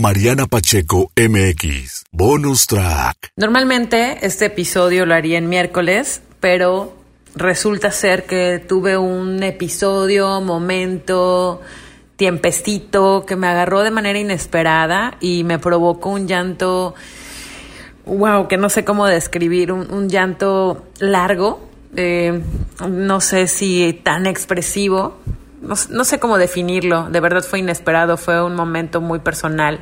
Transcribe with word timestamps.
Mariana 0.00 0.46
Pacheco 0.46 1.12
MX, 1.14 2.06
bonus 2.10 2.66
track. 2.66 3.32
Normalmente 3.36 4.16
este 4.22 4.46
episodio 4.46 5.04
lo 5.04 5.12
haría 5.14 5.36
en 5.36 5.50
miércoles, 5.50 6.22
pero 6.40 6.96
resulta 7.34 7.90
ser 7.90 8.24
que 8.24 8.64
tuve 8.66 8.96
un 8.96 9.42
episodio, 9.42 10.40
momento, 10.40 11.60
tiempecito 12.16 13.26
que 13.26 13.36
me 13.36 13.46
agarró 13.46 13.82
de 13.82 13.90
manera 13.90 14.18
inesperada 14.18 15.18
y 15.20 15.44
me 15.44 15.58
provocó 15.58 16.08
un 16.08 16.26
llanto, 16.26 16.94
wow, 18.06 18.48
que 18.48 18.56
no 18.56 18.70
sé 18.70 18.86
cómo 18.86 19.06
describir, 19.06 19.70
un, 19.70 20.08
llanto 20.08 20.86
largo, 20.98 21.68
eh, 21.94 22.40
no 22.88 23.20
sé 23.20 23.46
si 23.48 24.00
tan 24.02 24.24
expresivo, 24.24 25.18
no, 25.60 26.04
sé 26.04 26.18
cómo 26.18 26.38
definirlo, 26.38 27.08
de 27.10 27.20
verdad 27.20 27.42
fue 27.42 27.58
inesperado, 27.58 28.16
fue 28.16 28.42
un 28.42 28.54
momento 28.54 29.00
muy 29.00 29.18
personal 29.18 29.80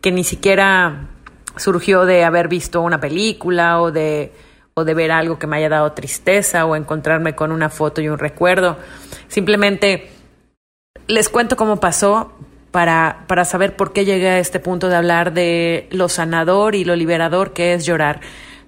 que 0.00 0.12
ni 0.12 0.24
siquiera 0.24 1.08
surgió 1.56 2.04
de 2.06 2.24
haber 2.24 2.48
visto 2.48 2.80
una 2.80 2.98
película 2.98 3.80
o 3.80 3.92
de, 3.92 4.32
o 4.74 4.84
de 4.84 4.94
ver 4.94 5.12
algo 5.12 5.38
que 5.38 5.46
me 5.46 5.58
haya 5.58 5.68
dado 5.68 5.92
tristeza 5.92 6.64
o 6.64 6.74
encontrarme 6.74 7.34
con 7.34 7.52
una 7.52 7.68
foto 7.68 8.00
y 8.00 8.08
un 8.08 8.18
recuerdo. 8.18 8.78
Simplemente 9.28 10.10
les 11.06 11.28
cuento 11.28 11.56
cómo 11.56 11.78
pasó 11.78 12.32
para, 12.70 13.24
para 13.28 13.44
saber 13.44 13.76
por 13.76 13.92
qué 13.92 14.04
llegué 14.06 14.30
a 14.30 14.38
este 14.38 14.58
punto 14.58 14.88
de 14.88 14.96
hablar 14.96 15.34
de 15.34 15.86
lo 15.90 16.08
sanador 16.08 16.74
y 16.74 16.84
lo 16.84 16.96
liberador 16.96 17.52
que 17.52 17.74
es 17.74 17.84
llorar, 17.84 18.20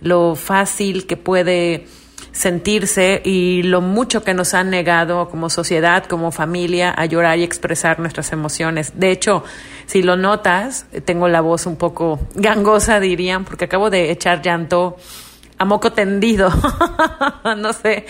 lo 0.02 0.34
fácil 0.34 1.06
que 1.06 1.16
puede 1.16 1.86
sentirse 2.34 3.22
y 3.24 3.62
lo 3.62 3.80
mucho 3.80 4.24
que 4.24 4.34
nos 4.34 4.54
han 4.54 4.68
negado 4.68 5.30
como 5.30 5.48
sociedad, 5.48 6.04
como 6.04 6.32
familia, 6.32 6.90
a 6.90 7.06
llorar 7.06 7.38
y 7.38 7.44
expresar 7.44 8.00
nuestras 8.00 8.32
emociones. 8.32 8.92
De 8.98 9.12
hecho, 9.12 9.44
si 9.86 10.02
lo 10.02 10.16
notas, 10.16 10.86
tengo 11.04 11.28
la 11.28 11.40
voz 11.40 11.64
un 11.64 11.76
poco 11.76 12.18
gangosa, 12.34 12.98
dirían, 12.98 13.44
porque 13.44 13.66
acabo 13.66 13.88
de 13.88 14.10
echar 14.10 14.42
llanto 14.42 14.96
a 15.58 15.64
moco 15.64 15.92
tendido. 15.92 16.50
no 17.56 17.72
sé, 17.72 18.04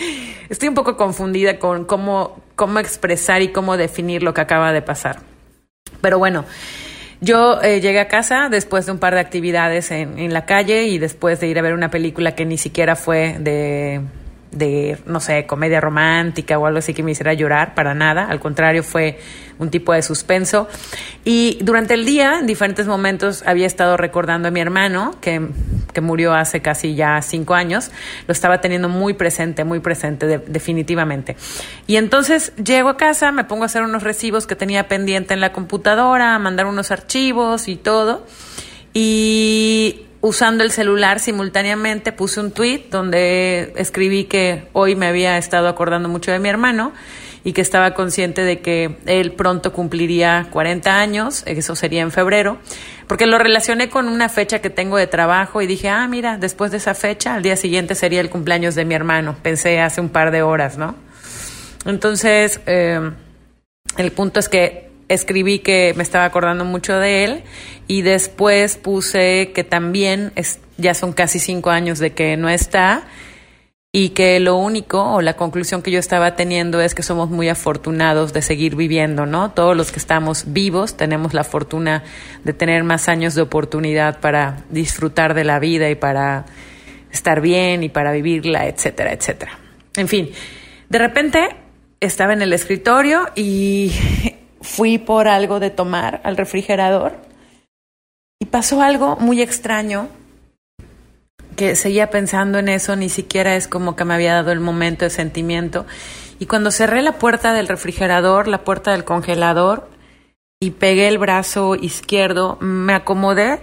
estoy 0.49 0.69
un 0.69 0.75
poco 0.75 0.97
confundida 0.97 1.59
con 1.59 1.85
cómo, 1.85 2.41
cómo 2.55 2.79
expresar 2.79 3.43
y 3.43 3.49
cómo 3.49 3.77
definir 3.77 4.23
lo 4.23 4.33
que 4.33 4.41
acaba 4.41 4.73
de 4.73 4.81
pasar. 4.81 5.19
Pero 6.01 6.17
bueno, 6.17 6.45
yo 7.25 7.61
eh, 7.61 7.81
llegué 7.81 7.99
a 7.99 8.07
casa 8.07 8.49
después 8.49 8.85
de 8.85 8.91
un 8.91 8.99
par 8.99 9.15
de 9.15 9.19
actividades 9.19 9.89
en, 9.89 10.19
en, 10.19 10.31
la 10.31 10.45
calle 10.45 10.83
y 10.83 10.99
después 10.99 11.39
de 11.39 11.47
ir 11.47 11.57
a 11.57 11.63
ver 11.63 11.73
una 11.73 11.89
película 11.89 12.35
que 12.35 12.45
ni 12.45 12.57
siquiera 12.57 12.95
fue 12.95 13.37
de, 13.39 14.01
de, 14.55 14.97
no 15.05 15.19
sé, 15.19 15.45
comedia 15.45 15.79
romántica 15.79 16.57
o 16.57 16.65
algo 16.65 16.79
así 16.79 16.93
que 16.93 17.03
me 17.03 17.11
hiciera 17.11 17.33
llorar, 17.33 17.75
para 17.75 17.93
nada. 17.93 18.25
Al 18.25 18.39
contrario, 18.39 18.81
fue 18.81 19.19
un 19.59 19.69
tipo 19.69 19.93
de 19.93 20.01
suspenso. 20.01 20.67
Y 21.23 21.59
durante 21.61 21.93
el 21.93 22.05
día, 22.05 22.39
en 22.39 22.47
diferentes 22.47 22.87
momentos, 22.87 23.43
había 23.45 23.67
estado 23.67 23.97
recordando 23.97 24.47
a 24.47 24.51
mi 24.51 24.61
hermano, 24.61 25.15
que, 25.21 25.49
que 25.93 26.01
murió 26.01 26.33
hace 26.33 26.61
casi 26.61 26.95
ya 26.95 27.21
cinco 27.21 27.53
años. 27.53 27.91
Lo 28.27 28.31
estaba 28.31 28.61
teniendo 28.61 28.89
muy 28.89 29.13
presente, 29.13 29.63
muy 29.63 29.79
presente, 29.79 30.39
definitivamente. 30.47 31.35
Y 31.85 31.97
entonces 31.97 32.53
llego 32.55 32.89
a 32.89 32.97
casa, 32.97 33.31
me 33.31 33.43
pongo 33.43 33.63
a 33.63 33.65
hacer 33.67 33.83
unos 33.83 34.03
recibos 34.03 34.47
que 34.47 34.55
tenía 34.55 34.87
pendiente 34.87 35.33
en 35.33 35.41
la 35.41 35.51
computadora, 35.51 36.35
a 36.35 36.39
mandar 36.39 36.65
unos 36.65 36.91
archivos 36.91 37.67
y 37.67 37.75
todo. 37.75 38.25
Y 38.93 40.04
usando 40.25 40.63
el 40.63 40.71
celular 40.71 41.19
simultáneamente 41.19 42.11
puse 42.11 42.39
un 42.39 42.49
tweet 42.49 42.85
donde 42.89 43.73
escribí 43.75 44.23
que 44.23 44.67
hoy 44.73 44.95
me 44.95 45.05
había 45.05 45.37
estado 45.37 45.67
acordando 45.67 46.09
mucho 46.09 46.31
de 46.31 46.39
mi 46.39 46.49
hermano 46.49 46.93
y 47.43 47.53
que 47.53 47.61
estaba 47.61 47.93
consciente 47.93 48.41
de 48.41 48.59
que 48.59 48.97
él 49.05 49.33
pronto 49.33 49.71
cumpliría 49.71 50.47
40 50.49 50.99
años, 50.99 51.43
eso 51.45 51.75
sería 51.75 52.01
en 52.01 52.09
febrero, 52.09 52.57
porque 53.05 53.27
lo 53.27 53.37
relacioné 53.37 53.91
con 53.91 54.07
una 54.07 54.27
fecha 54.27 54.61
que 54.61 54.71
tengo 54.71 54.97
de 54.97 55.05
trabajo 55.05 55.61
y 55.61 55.67
dije, 55.67 55.89
ah, 55.89 56.07
mira, 56.07 56.39
después 56.39 56.71
de 56.71 56.77
esa 56.77 56.95
fecha, 56.95 57.35
al 57.35 57.43
día 57.43 57.55
siguiente 57.55 57.93
sería 57.93 58.19
el 58.19 58.31
cumpleaños 58.31 58.73
de 58.73 58.83
mi 58.83 58.95
hermano, 58.95 59.35
pensé 59.43 59.79
hace 59.79 60.01
un 60.01 60.09
par 60.09 60.31
de 60.31 60.41
horas, 60.41 60.75
¿no? 60.75 60.95
Entonces, 61.85 62.61
eh, 62.65 63.11
el 63.97 64.11
punto 64.11 64.39
es 64.39 64.49
que 64.49 64.89
escribí 65.09 65.59
que 65.59 65.93
me 65.95 66.03
estaba 66.03 66.25
acordando 66.25 66.65
mucho 66.65 66.97
de 66.97 67.23
él 67.23 67.43
y 67.87 68.01
después 68.01 68.77
puse 68.77 69.51
que 69.53 69.63
también 69.63 70.31
es, 70.35 70.59
ya 70.77 70.93
son 70.93 71.13
casi 71.13 71.39
cinco 71.39 71.69
años 71.69 71.99
de 71.99 72.13
que 72.13 72.37
no 72.37 72.49
está 72.49 73.03
y 73.91 74.09
que 74.09 74.41
lo 74.41 74.57
único 74.57 75.01
o 75.01 75.21
la 75.21 75.37
conclusión 75.37 75.81
que 75.81 75.89
yo 75.89 75.99
estaba 75.99 76.35
teniendo 76.35 76.81
es 76.81 76.93
que 76.93 77.01
somos 77.01 77.29
muy 77.29 77.47
afortunados 77.47 78.33
de 78.33 78.41
seguir 78.41 78.75
viviendo, 78.75 79.25
¿no? 79.25 79.51
Todos 79.51 79.77
los 79.77 79.93
que 79.93 79.99
estamos 79.99 80.51
vivos 80.51 80.97
tenemos 80.97 81.33
la 81.33 81.45
fortuna 81.45 82.03
de 82.43 82.51
tener 82.51 82.83
más 82.83 83.07
años 83.07 83.35
de 83.35 83.41
oportunidad 83.41 84.19
para 84.19 84.63
disfrutar 84.69 85.33
de 85.33 85.45
la 85.45 85.59
vida 85.59 85.89
y 85.89 85.95
para 85.95 86.45
estar 87.09 87.39
bien 87.39 87.83
y 87.83 87.89
para 87.89 88.11
vivirla, 88.11 88.67
etcétera, 88.67 89.13
etcétera. 89.13 89.57
En 89.95 90.09
fin, 90.09 90.29
de 90.89 90.99
repente 90.99 91.55
estaba 92.01 92.33
en 92.33 92.41
el 92.41 92.51
escritorio 92.51 93.29
y 93.33 93.93
fui 94.65 94.97
por 94.97 95.27
algo 95.27 95.59
de 95.59 95.69
tomar 95.69 96.19
al 96.23 96.35
refrigerador 96.35 97.13
y 98.41 98.47
pasó 98.47 98.81
algo 98.81 99.15
muy 99.15 99.41
extraño 99.41 100.09
que 101.55 101.75
seguía 101.75 102.09
pensando 102.09 102.59
en 102.59 102.67
eso, 102.67 102.95
ni 102.95 103.07
siquiera 103.07 103.55
es 103.55 103.67
como 103.67 103.95
que 103.95 104.03
me 104.03 104.13
había 104.13 104.33
dado 104.33 104.51
el 104.51 104.59
momento 104.59 105.05
de 105.05 105.11
sentimiento. 105.11 105.85
Y 106.39 106.47
cuando 106.47 106.71
cerré 106.71 107.01
la 107.01 107.13
puerta 107.13 107.53
del 107.53 107.69
refrigerador, 107.69 108.49
la 108.49 108.65
puerta 108.65 108.91
del 108.91 109.05
congelador, 109.05 109.89
y 110.59 110.71
pegué 110.71 111.07
el 111.07 111.17
brazo 111.17 111.75
izquierdo, 111.75 112.57
me 112.59 112.93
acomodé 112.93 113.61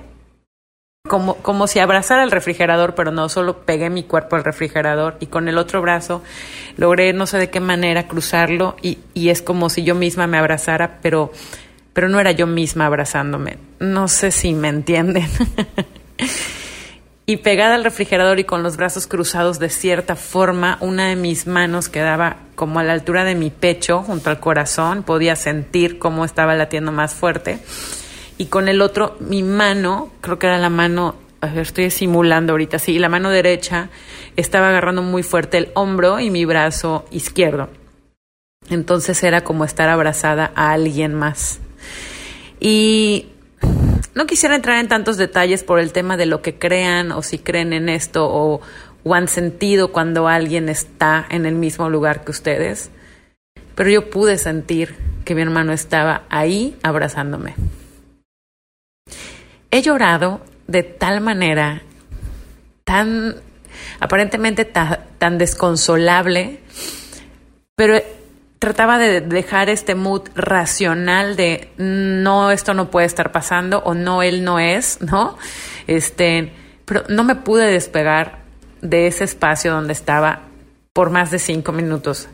como, 1.08 1.34
como 1.36 1.66
si 1.66 1.80
abrazara 1.80 2.22
el 2.22 2.30
refrigerador, 2.30 2.94
pero 2.94 3.10
no, 3.10 3.28
solo 3.28 3.58
pegué 3.66 3.90
mi 3.90 4.04
cuerpo 4.04 4.36
al 4.36 4.44
refrigerador 4.44 5.16
y 5.18 5.26
con 5.26 5.48
el 5.48 5.58
otro 5.58 5.82
brazo 5.82 6.22
logré 6.76 7.12
no 7.12 7.26
sé 7.26 7.38
de 7.38 7.50
qué 7.50 7.60
manera 7.60 8.06
cruzarlo 8.06 8.76
y, 8.80 8.98
y 9.12 9.30
es 9.30 9.42
como 9.42 9.68
si 9.68 9.82
yo 9.82 9.96
misma 9.96 10.28
me 10.28 10.38
abrazara, 10.38 11.00
pero, 11.02 11.32
pero 11.92 12.08
no 12.08 12.20
era 12.20 12.30
yo 12.30 12.46
misma 12.46 12.86
abrazándome. 12.86 13.58
No 13.80 14.06
sé 14.06 14.30
si 14.30 14.54
me 14.54 14.68
entienden. 14.68 15.28
y 17.26 17.38
pegada 17.38 17.74
al 17.74 17.84
refrigerador 17.84 18.38
y 18.38 18.44
con 18.44 18.62
los 18.62 18.76
brazos 18.76 19.08
cruzados 19.08 19.58
de 19.58 19.70
cierta 19.70 20.14
forma, 20.14 20.78
una 20.80 21.08
de 21.08 21.16
mis 21.16 21.48
manos 21.48 21.88
quedaba 21.88 22.36
como 22.54 22.78
a 22.78 22.84
la 22.84 22.92
altura 22.92 23.24
de 23.24 23.34
mi 23.34 23.50
pecho, 23.50 24.02
junto 24.02 24.30
al 24.30 24.38
corazón, 24.38 25.02
podía 25.02 25.34
sentir 25.34 25.98
cómo 25.98 26.24
estaba 26.24 26.54
latiendo 26.54 26.92
más 26.92 27.12
fuerte 27.12 27.58
y 28.38 28.46
con 28.46 28.68
el 28.68 28.80
otro 28.80 29.16
mi 29.20 29.42
mano, 29.42 30.10
creo 30.20 30.38
que 30.38 30.46
era 30.46 30.58
la 30.58 30.70
mano, 30.70 31.16
estoy 31.56 31.90
simulando 31.90 32.52
ahorita, 32.52 32.78
sí, 32.78 32.98
la 32.98 33.08
mano 33.08 33.30
derecha 33.30 33.88
estaba 34.36 34.68
agarrando 34.68 35.02
muy 35.02 35.22
fuerte 35.22 35.58
el 35.58 35.70
hombro 35.74 36.20
y 36.20 36.30
mi 36.30 36.44
brazo 36.44 37.04
izquierdo. 37.10 37.68
Entonces 38.70 39.22
era 39.22 39.42
como 39.42 39.64
estar 39.64 39.88
abrazada 39.88 40.52
a 40.54 40.72
alguien 40.72 41.14
más. 41.14 41.60
Y 42.60 43.26
no 44.14 44.26
quisiera 44.26 44.54
entrar 44.54 44.78
en 44.78 44.88
tantos 44.88 45.16
detalles 45.16 45.64
por 45.64 45.78
el 45.78 45.92
tema 45.92 46.16
de 46.16 46.26
lo 46.26 46.42
que 46.42 46.58
crean 46.58 47.12
o 47.12 47.22
si 47.22 47.38
creen 47.38 47.72
en 47.72 47.88
esto 47.88 48.28
o, 48.30 48.60
o 49.04 49.14
han 49.14 49.28
sentido 49.28 49.92
cuando 49.92 50.28
alguien 50.28 50.68
está 50.68 51.26
en 51.28 51.46
el 51.46 51.54
mismo 51.54 51.90
lugar 51.90 52.24
que 52.24 52.30
ustedes, 52.30 52.90
pero 53.74 53.90
yo 53.90 54.10
pude 54.10 54.38
sentir 54.38 54.94
que 55.24 55.34
mi 55.34 55.42
hermano 55.42 55.72
estaba 55.72 56.22
ahí 56.28 56.76
abrazándome. 56.82 57.54
He 59.70 59.82
llorado 59.82 60.40
de 60.66 60.82
tal 60.82 61.20
manera, 61.20 61.82
tan 62.84 63.36
aparentemente 64.00 64.64
tan 64.64 65.38
desconsolable, 65.38 66.60
pero 67.74 68.00
trataba 68.58 68.98
de 68.98 69.20
dejar 69.20 69.68
este 69.70 69.94
mood 69.94 70.22
racional 70.34 71.36
de 71.36 71.72
no, 71.78 72.50
esto 72.50 72.74
no 72.74 72.90
puede 72.90 73.06
estar 73.06 73.32
pasando 73.32 73.78
o 73.78 73.94
no, 73.94 74.22
él 74.22 74.44
no 74.44 74.60
es, 74.60 75.00
¿no? 75.00 75.36
Este, 75.86 76.52
pero 76.84 77.04
no 77.08 77.24
me 77.24 77.34
pude 77.34 77.66
despegar 77.66 78.38
de 78.80 79.06
ese 79.06 79.24
espacio 79.24 79.72
donde 79.72 79.92
estaba 79.92 80.42
por 80.92 81.10
más 81.10 81.30
de 81.30 81.38
cinco 81.38 81.72
minutos. 81.72 82.28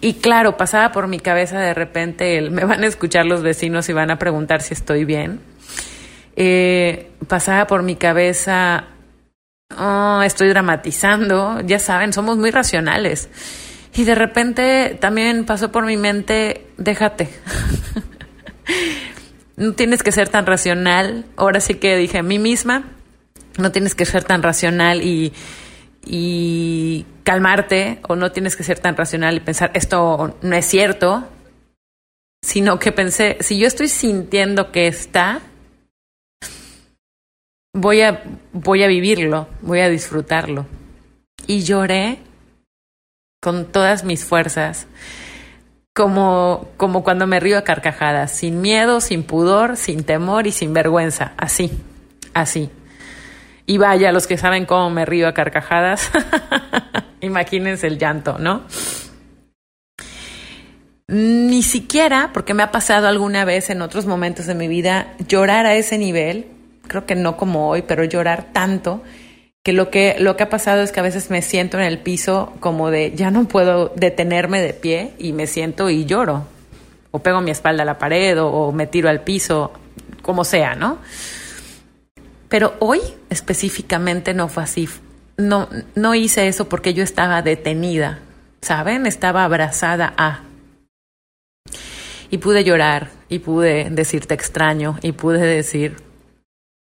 Y 0.00 0.14
claro, 0.14 0.56
pasaba 0.56 0.90
por 0.90 1.06
mi 1.06 1.20
cabeza 1.20 1.60
de 1.60 1.74
repente 1.74 2.38
el, 2.38 2.50
me 2.50 2.64
van 2.64 2.82
a 2.82 2.86
escuchar 2.86 3.26
los 3.26 3.42
vecinos 3.42 3.88
y 3.88 3.92
van 3.92 4.10
a 4.10 4.18
preguntar 4.18 4.62
si 4.62 4.74
estoy 4.74 5.04
bien. 5.04 5.40
Eh, 6.40 7.10
pasaba 7.26 7.66
por 7.66 7.82
mi 7.82 7.96
cabeza, 7.96 8.84
oh, 9.76 10.22
estoy 10.22 10.48
dramatizando, 10.48 11.60
ya 11.62 11.80
saben, 11.80 12.12
somos 12.12 12.38
muy 12.38 12.52
racionales. 12.52 13.28
Y 13.92 14.04
de 14.04 14.14
repente 14.14 14.96
también 15.00 15.44
pasó 15.44 15.72
por 15.72 15.84
mi 15.84 15.96
mente, 15.96 16.64
déjate. 16.76 17.28
no 19.56 19.72
tienes 19.72 20.04
que 20.04 20.12
ser 20.12 20.28
tan 20.28 20.46
racional. 20.46 21.24
Ahora 21.34 21.58
sí 21.58 21.74
que 21.74 21.96
dije 21.96 22.18
a 22.18 22.22
mí 22.22 22.38
misma, 22.38 22.84
no 23.56 23.72
tienes 23.72 23.96
que 23.96 24.04
ser 24.04 24.22
tan 24.22 24.40
racional 24.40 25.02
y, 25.02 25.32
y 26.06 27.04
calmarte, 27.24 27.98
o 28.06 28.14
no 28.14 28.30
tienes 28.30 28.54
que 28.54 28.62
ser 28.62 28.78
tan 28.78 28.96
racional 28.96 29.34
y 29.34 29.40
pensar, 29.40 29.72
esto 29.74 30.36
no 30.40 30.54
es 30.54 30.66
cierto, 30.66 31.26
sino 32.42 32.78
que 32.78 32.92
pensé, 32.92 33.38
si 33.40 33.58
yo 33.58 33.66
estoy 33.66 33.88
sintiendo 33.88 34.70
que 34.70 34.86
está, 34.86 35.42
voy 37.78 38.00
a, 38.00 38.22
voy 38.52 38.82
a 38.82 38.88
vivirlo, 38.88 39.46
voy 39.62 39.80
a 39.80 39.88
disfrutarlo. 39.88 40.66
Y 41.46 41.62
lloré 41.62 42.18
con 43.40 43.66
todas 43.66 44.04
mis 44.04 44.24
fuerzas, 44.24 44.86
como, 45.94 46.68
como 46.76 47.04
cuando 47.04 47.26
me 47.26 47.40
río 47.40 47.56
a 47.56 47.62
carcajadas, 47.62 48.32
sin 48.32 48.60
miedo, 48.60 49.00
sin 49.00 49.22
pudor, 49.22 49.76
sin 49.76 50.04
temor 50.04 50.46
y 50.46 50.52
sin 50.52 50.74
vergüenza, 50.74 51.32
así, 51.36 51.70
así. 52.34 52.70
Y 53.64 53.78
vaya, 53.78 54.12
los 54.12 54.26
que 54.26 54.38
saben 54.38 54.66
cómo 54.66 54.90
me 54.90 55.04
río 55.04 55.28
a 55.28 55.34
carcajadas, 55.34 56.10
imagínense 57.20 57.86
el 57.86 57.98
llanto, 57.98 58.38
¿no? 58.38 58.64
Ni 61.06 61.62
siquiera, 61.62 62.30
porque 62.34 62.54
me 62.54 62.62
ha 62.62 62.70
pasado 62.70 63.08
alguna 63.08 63.44
vez 63.44 63.70
en 63.70 63.82
otros 63.82 64.04
momentos 64.04 64.46
de 64.46 64.54
mi 64.54 64.68
vida, 64.68 65.14
llorar 65.26 65.64
a 65.64 65.74
ese 65.74 65.96
nivel, 65.96 66.57
creo 66.88 67.06
que 67.06 67.14
no 67.14 67.36
como 67.36 67.68
hoy, 67.68 67.82
pero 67.82 68.02
llorar 68.04 68.48
tanto, 68.52 69.02
que 69.62 69.72
lo 69.72 69.90
que, 69.90 70.16
lo 70.18 70.36
que 70.36 70.44
ha 70.44 70.48
pasado 70.48 70.82
es 70.82 70.92
que 70.92 71.00
a 71.00 71.02
veces 71.02 71.30
me 71.30 71.42
siento 71.42 71.78
en 71.78 71.84
el 71.84 71.98
piso 71.98 72.54
como 72.60 72.90
de 72.90 73.12
ya 73.14 73.30
no 73.30 73.46
puedo 73.46 73.92
detenerme 73.94 74.62
de 74.62 74.72
pie 74.72 75.12
y 75.18 75.32
me 75.32 75.46
siento 75.46 75.90
y 75.90 76.06
lloro. 76.06 76.46
O 77.10 77.20
pego 77.20 77.40
mi 77.40 77.50
espalda 77.50 77.82
a 77.82 77.86
la 77.86 77.98
pared 77.98 78.42
o, 78.42 78.72
me 78.72 78.86
tiro 78.86 79.08
al 79.08 79.22
piso, 79.22 79.72
como 80.22 80.44
sea, 80.44 80.74
¿no? 80.74 80.98
Pero 82.48 82.74
hoy 82.78 83.00
específicamente 83.30 84.34
no 84.34 84.48
fue 84.48 84.62
así. 84.62 84.88
No, 85.36 85.68
no 85.94 86.14
hice 86.14 86.48
eso 86.48 86.68
porque 86.68 86.94
yo 86.94 87.02
estaba 87.02 87.42
detenida, 87.42 88.20
¿saben? 88.62 89.06
Estaba 89.06 89.44
abrazada 89.44 90.14
a 90.16 90.44
y 92.30 92.38
pude 92.38 92.64
llorar 92.64 93.10
y 93.28 93.38
pude 93.40 93.88
decirte 93.90 94.34
extraño 94.34 94.98
y 95.02 95.12
pude 95.12 95.40
decir 95.40 96.07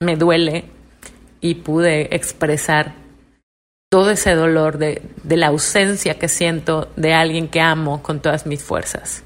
me 0.00 0.16
duele 0.16 0.64
y 1.40 1.56
pude 1.56 2.14
expresar 2.14 2.94
todo 3.90 4.10
ese 4.10 4.34
dolor 4.34 4.78
de, 4.78 5.02
la 5.24 5.48
ausencia 5.48 6.18
que 6.18 6.28
siento 6.28 6.92
de 6.96 7.14
alguien 7.14 7.48
que 7.48 7.60
amo 7.60 8.02
con 8.02 8.20
todas 8.20 8.46
mis 8.46 8.62
fuerzas. 8.62 9.24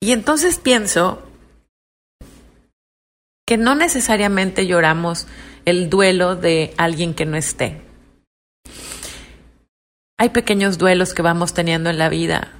Y 0.00 0.12
entonces 0.12 0.58
pienso 0.58 1.22
que 3.46 3.56
no 3.56 3.74
necesariamente 3.74 4.66
lloramos 4.66 5.26
el 5.64 5.88
duelo 5.88 6.36
de 6.36 6.74
alguien 6.76 7.14
que 7.14 7.26
no 7.26 7.36
esté. 7.36 7.80
Hay 10.18 10.30
pequeños 10.30 10.78
duelos 10.78 11.14
que 11.14 11.22
vamos 11.22 11.54
teniendo 11.54 11.90
en 11.90 11.98
la 11.98 12.08
vida 12.08 12.56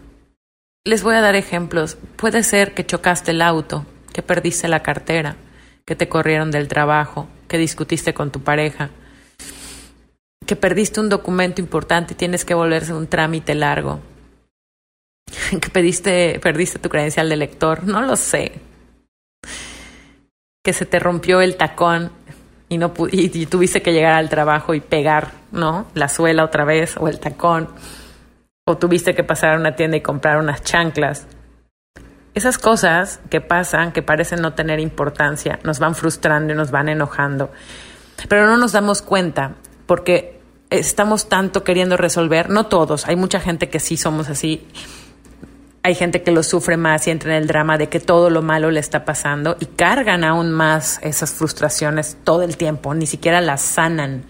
les 0.87 1.03
voy 1.03 1.17
a 1.17 1.21
dar 1.21 1.35
ejemplos. 1.35 1.99
Puede 2.17 2.45
ser 2.45 2.73
que 2.73 2.87
chocaste 2.87 3.33
el 3.33 3.43
auto, 3.43 3.85
que 4.17 4.23
perdiste 4.23 4.67
la 4.67 4.83
cartera, 4.83 5.37
que 5.85 5.95
te 5.95 6.09
corrieron 6.09 6.51
del 6.51 6.69
trabajo, 6.69 7.29
que 7.49 7.59
discutiste 7.59 8.15
con 8.15 8.31
tu 8.31 8.41
pareja, 8.41 8.89
que 10.47 10.57
perdiste 10.57 11.01
un 11.01 11.11
documento 11.11 11.61
importante 11.61 12.15
y 12.15 12.17
tienes 12.17 12.47
que 12.47 12.55
volverse 12.55 12.95
un 12.95 13.09
trámite 13.09 13.55
largo, 13.55 14.01
que 15.61 15.69
pediste, 15.69 16.41
perdiste 16.43 16.79
tu 16.79 16.89
credencial 16.89 17.29
de 17.29 17.37
lector, 17.37 17.85
no 17.85 18.01
lo 18.01 18.17
sé, 18.17 18.53
que 20.65 20.73
se 20.73 20.87
te 20.87 20.99
rompió 20.99 21.43
el 21.43 21.59
tacón 21.59 22.11
y, 22.71 22.79
no, 22.79 22.95
y, 23.13 23.39
y 23.39 23.45
tuviste 23.45 23.83
que 23.83 23.93
llegar 23.93 24.15
al 24.15 24.31
trabajo 24.31 24.73
y 24.73 24.81
pegar, 24.81 25.33
¿no? 25.53 25.89
La 25.93 26.09
suela 26.09 26.43
otra 26.43 26.65
vez 26.65 26.97
o 26.97 27.07
el 27.07 27.21
tacón 27.21 27.69
o 28.67 28.79
tuviste 28.79 29.15
que 29.15 29.25
pasar 29.25 29.53
a 29.53 29.59
una 29.59 29.77
tienda 29.77 29.99
y 29.99 30.01
comprar 30.01 30.39
unas 30.39 30.63
chanclas. 30.63 31.27
Esas 32.37 32.59
cosas 32.59 33.19
que 33.31 33.41
pasan, 33.41 33.93
que 33.93 34.03
parecen 34.03 34.43
no 34.43 34.53
tener 34.53 34.79
importancia, 34.79 35.59
nos 35.65 35.79
van 35.79 35.95
frustrando 35.95 36.53
y 36.53 36.57
nos 36.57 36.71
van 36.71 36.91
enojando. 36.91 37.51
Pero 38.29 38.47
no 38.47 38.59
nos 38.59 38.73
damos 38.73 39.01
cuenta 39.01 39.55
porque 39.87 40.39
estamos 40.69 41.31
tanto 41.31 41.65
queriendo 41.65 41.97
resolver, 41.97 42.51
no 42.51 42.67
todos, 42.67 43.09
hay 43.09 43.17
mucha 43.17 43.41
gente 43.41 43.71
que 43.71 43.81
sí 43.81 43.97
somos 43.97 44.29
así. 44.29 44.69
Hay 45.83 45.95
gente 45.95 46.23
que 46.23 46.31
lo 46.31 46.43
sufre 46.43 46.77
más 46.77 47.07
y 47.07 47.11
entra 47.11 47.35
en 47.35 47.43
el 47.43 47.47
drama 47.49 47.79
de 47.79 47.89
que 47.89 48.01
todo 48.01 48.29
lo 48.29 48.43
malo 48.43 48.71
le 48.71 48.81
está 48.81 49.07
pasando 49.07 49.57
y 49.59 49.65
cargan 49.65 50.23
aún 50.23 50.53
más 50.53 51.01
esas 51.03 51.33
frustraciones 51.33 52.19
todo 52.23 52.43
el 52.43 52.59
tiempo, 52.59 52.93
ni 52.93 53.07
siquiera 53.07 53.41
las 53.41 53.63
sanan. 53.63 54.25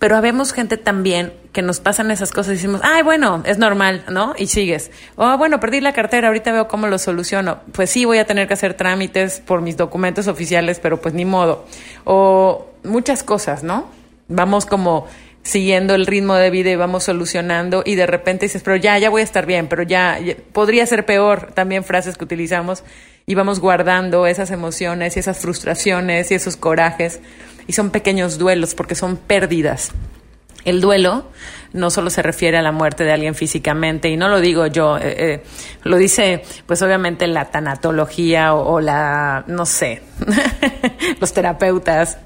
Pero 0.00 0.16
habemos 0.16 0.54
gente 0.54 0.78
también 0.78 1.34
que 1.52 1.60
nos 1.60 1.78
pasan 1.78 2.10
esas 2.10 2.32
cosas 2.32 2.52
y 2.52 2.56
decimos, 2.56 2.80
ay, 2.82 3.02
bueno, 3.02 3.42
es 3.44 3.58
normal, 3.58 4.02
¿no? 4.10 4.32
Y 4.38 4.46
sigues. 4.46 4.90
O, 5.14 5.26
oh, 5.26 5.36
bueno, 5.36 5.60
perdí 5.60 5.82
la 5.82 5.92
cartera, 5.92 6.28
ahorita 6.28 6.52
veo 6.52 6.68
cómo 6.68 6.86
lo 6.86 6.98
soluciono. 6.98 7.60
Pues 7.72 7.90
sí, 7.90 8.06
voy 8.06 8.16
a 8.16 8.24
tener 8.24 8.48
que 8.48 8.54
hacer 8.54 8.72
trámites 8.72 9.42
por 9.44 9.60
mis 9.60 9.76
documentos 9.76 10.26
oficiales, 10.26 10.80
pero 10.80 11.02
pues 11.02 11.12
ni 11.12 11.26
modo. 11.26 11.66
O 12.04 12.70
muchas 12.82 13.22
cosas, 13.22 13.62
¿no? 13.62 13.90
Vamos 14.28 14.64
como 14.64 15.06
siguiendo 15.42 15.94
el 15.94 16.06
ritmo 16.06 16.34
de 16.34 16.48
vida 16.48 16.70
y 16.70 16.76
vamos 16.76 17.04
solucionando 17.04 17.82
y 17.84 17.94
de 17.94 18.06
repente 18.06 18.46
dices, 18.46 18.62
pero 18.62 18.76
ya, 18.76 18.98
ya 18.98 19.10
voy 19.10 19.20
a 19.20 19.24
estar 19.24 19.44
bien, 19.44 19.68
pero 19.68 19.82
ya, 19.82 20.18
ya 20.18 20.34
podría 20.52 20.86
ser 20.86 21.04
peor, 21.04 21.52
también 21.52 21.84
frases 21.84 22.16
que 22.16 22.24
utilizamos 22.24 22.84
y 23.26 23.34
vamos 23.34 23.60
guardando 23.60 24.26
esas 24.26 24.50
emociones 24.50 25.16
y 25.16 25.20
esas 25.20 25.38
frustraciones 25.38 26.30
y 26.30 26.34
esos 26.34 26.56
corajes 26.56 27.20
y 27.70 27.72
son 27.72 27.90
pequeños 27.90 28.36
duelos 28.36 28.74
porque 28.74 28.96
son 28.96 29.16
pérdidas. 29.16 29.92
El 30.64 30.80
duelo 30.80 31.28
no 31.72 31.90
solo 31.90 32.10
se 32.10 32.20
refiere 32.20 32.58
a 32.58 32.62
la 32.62 32.72
muerte 32.72 33.04
de 33.04 33.12
alguien 33.12 33.36
físicamente, 33.36 34.08
y 34.08 34.16
no 34.16 34.28
lo 34.28 34.40
digo 34.40 34.66
yo, 34.66 34.98
eh, 34.98 35.02
eh, 35.04 35.42
lo 35.84 35.96
dice 35.96 36.42
pues 36.66 36.82
obviamente 36.82 37.28
la 37.28 37.52
tanatología 37.52 38.54
o, 38.54 38.72
o 38.72 38.80
la, 38.80 39.44
no 39.46 39.66
sé, 39.66 40.02
los 41.20 41.32
terapeutas. 41.32 42.18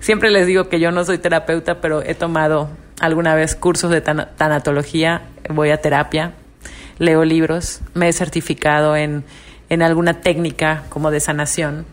Siempre 0.00 0.30
les 0.30 0.46
digo 0.46 0.68
que 0.68 0.80
yo 0.80 0.90
no 0.90 1.02
soy 1.06 1.16
terapeuta, 1.16 1.80
pero 1.80 2.02
he 2.02 2.14
tomado 2.14 2.68
alguna 3.00 3.34
vez 3.34 3.54
cursos 3.54 3.90
de 3.90 4.02
tan 4.02 4.28
tanatología, 4.36 5.22
voy 5.48 5.70
a 5.70 5.80
terapia, 5.80 6.34
leo 6.98 7.24
libros, 7.24 7.80
me 7.94 8.10
he 8.10 8.12
certificado 8.12 8.96
en, 8.96 9.24
en 9.70 9.80
alguna 9.80 10.20
técnica 10.20 10.84
como 10.90 11.10
de 11.10 11.20
sanación 11.20 11.86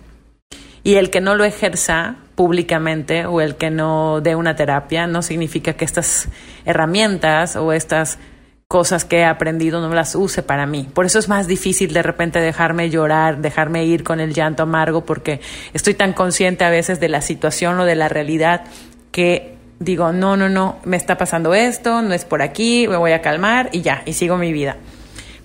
y 0.83 0.95
el 0.95 1.09
que 1.09 1.21
no 1.21 1.35
lo 1.35 1.45
ejerza 1.45 2.17
públicamente 2.35 3.25
o 3.25 3.41
el 3.41 3.55
que 3.55 3.71
no 3.71 4.21
dé 4.21 4.35
una 4.35 4.55
terapia 4.55 5.07
no 5.07 5.21
significa 5.21 5.73
que 5.73 5.85
estas 5.85 6.27
herramientas 6.65 7.55
o 7.55 7.71
estas 7.71 8.19
cosas 8.67 9.05
que 9.05 9.19
he 9.19 9.25
aprendido 9.25 9.79
no 9.79 9.93
las 9.93 10.15
use 10.15 10.43
para 10.43 10.65
mí. 10.65 10.87
Por 10.93 11.05
eso 11.05 11.19
es 11.19 11.29
más 11.29 11.47
difícil 11.47 11.93
de 11.93 12.01
repente 12.01 12.39
dejarme 12.39 12.89
llorar, 12.89 13.37
dejarme 13.37 13.85
ir 13.85 14.03
con 14.03 14.19
el 14.19 14.33
llanto 14.33 14.63
amargo, 14.63 15.05
porque 15.05 15.39
estoy 15.73 15.93
tan 15.93 16.13
consciente 16.13 16.65
a 16.65 16.69
veces 16.69 16.99
de 16.99 17.09
la 17.09 17.21
situación 17.21 17.79
o 17.79 17.85
de 17.85 17.95
la 17.95 18.09
realidad 18.09 18.63
que 19.11 19.55
digo, 19.79 20.11
no, 20.11 20.35
no, 20.35 20.49
no, 20.49 20.77
me 20.83 20.97
está 20.97 21.17
pasando 21.17 21.53
esto, 21.53 22.01
no 22.01 22.13
es 22.13 22.25
por 22.25 22.41
aquí, 22.41 22.87
me 22.87 22.97
voy 22.97 23.11
a 23.11 23.21
calmar 23.21 23.69
y 23.71 23.81
ya, 23.81 24.01
y 24.05 24.13
sigo 24.13 24.37
mi 24.37 24.51
vida. 24.51 24.77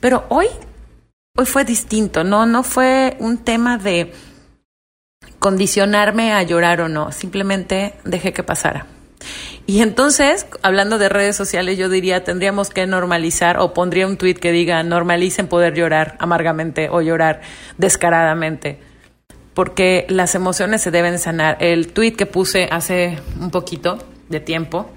Pero 0.01 0.25
hoy, 0.29 0.47
hoy 1.37 1.47
fue 1.47 1.65
distinto, 1.65 2.25
no, 2.25 2.47
no 2.47 2.63
fue 2.63 3.17
un 3.19 3.39
tema 3.39 3.77
de 3.77 4.13
condicionarme 5.41 6.33
a 6.33 6.43
llorar 6.45 6.81
o 6.83 6.89
no, 6.89 7.11
simplemente 7.11 7.95
dejé 8.05 8.33
que 8.33 8.45
pasara. 8.45 8.87
Y 9.67 9.83
entonces, 9.83 10.47
hablando 10.63 10.99
de 10.99 11.09
redes 11.09 11.37
sociales, 11.37 11.79
yo 11.79 11.89
diría, 11.89 12.25
tendríamos 12.25 12.71
que 12.71 12.87
normalizar, 12.87 13.59
o 13.59 13.75
pondría 13.75 14.07
un 14.07 14.17
tweet 14.17 14.35
que 14.35 14.53
diga, 14.53 14.83
normalicen 14.83 15.49
poder 15.49 15.75
llorar 15.75 16.17
amargamente 16.19 16.89
o 16.91 17.01
llorar 17.01 17.41
descaradamente, 17.79 18.79
porque 19.55 20.07
las 20.09 20.35
emociones 20.35 20.83
se 20.83 20.91
deben 20.91 21.19
sanar. 21.19 21.57
El 21.61 21.93
tweet 21.93 22.13
que 22.13 22.27
puse 22.27 22.69
hace 22.71 23.19
un 23.39 23.51
poquito 23.51 23.99
de 24.29 24.41
tiempo, 24.41 24.91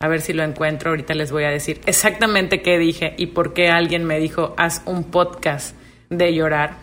a 0.00 0.08
ver 0.08 0.20
si 0.20 0.32
lo 0.32 0.44
encuentro, 0.44 0.90
ahorita 0.90 1.14
les 1.14 1.32
voy 1.32 1.44
a 1.44 1.50
decir 1.50 1.80
exactamente 1.86 2.62
qué 2.62 2.78
dije 2.78 3.14
y 3.16 3.26
por 3.26 3.52
qué 3.52 3.68
alguien 3.68 4.04
me 4.04 4.18
dijo, 4.18 4.54
haz 4.56 4.82
un 4.86 5.04
podcast 5.04 5.74
de 6.08 6.34
llorar. 6.34 6.76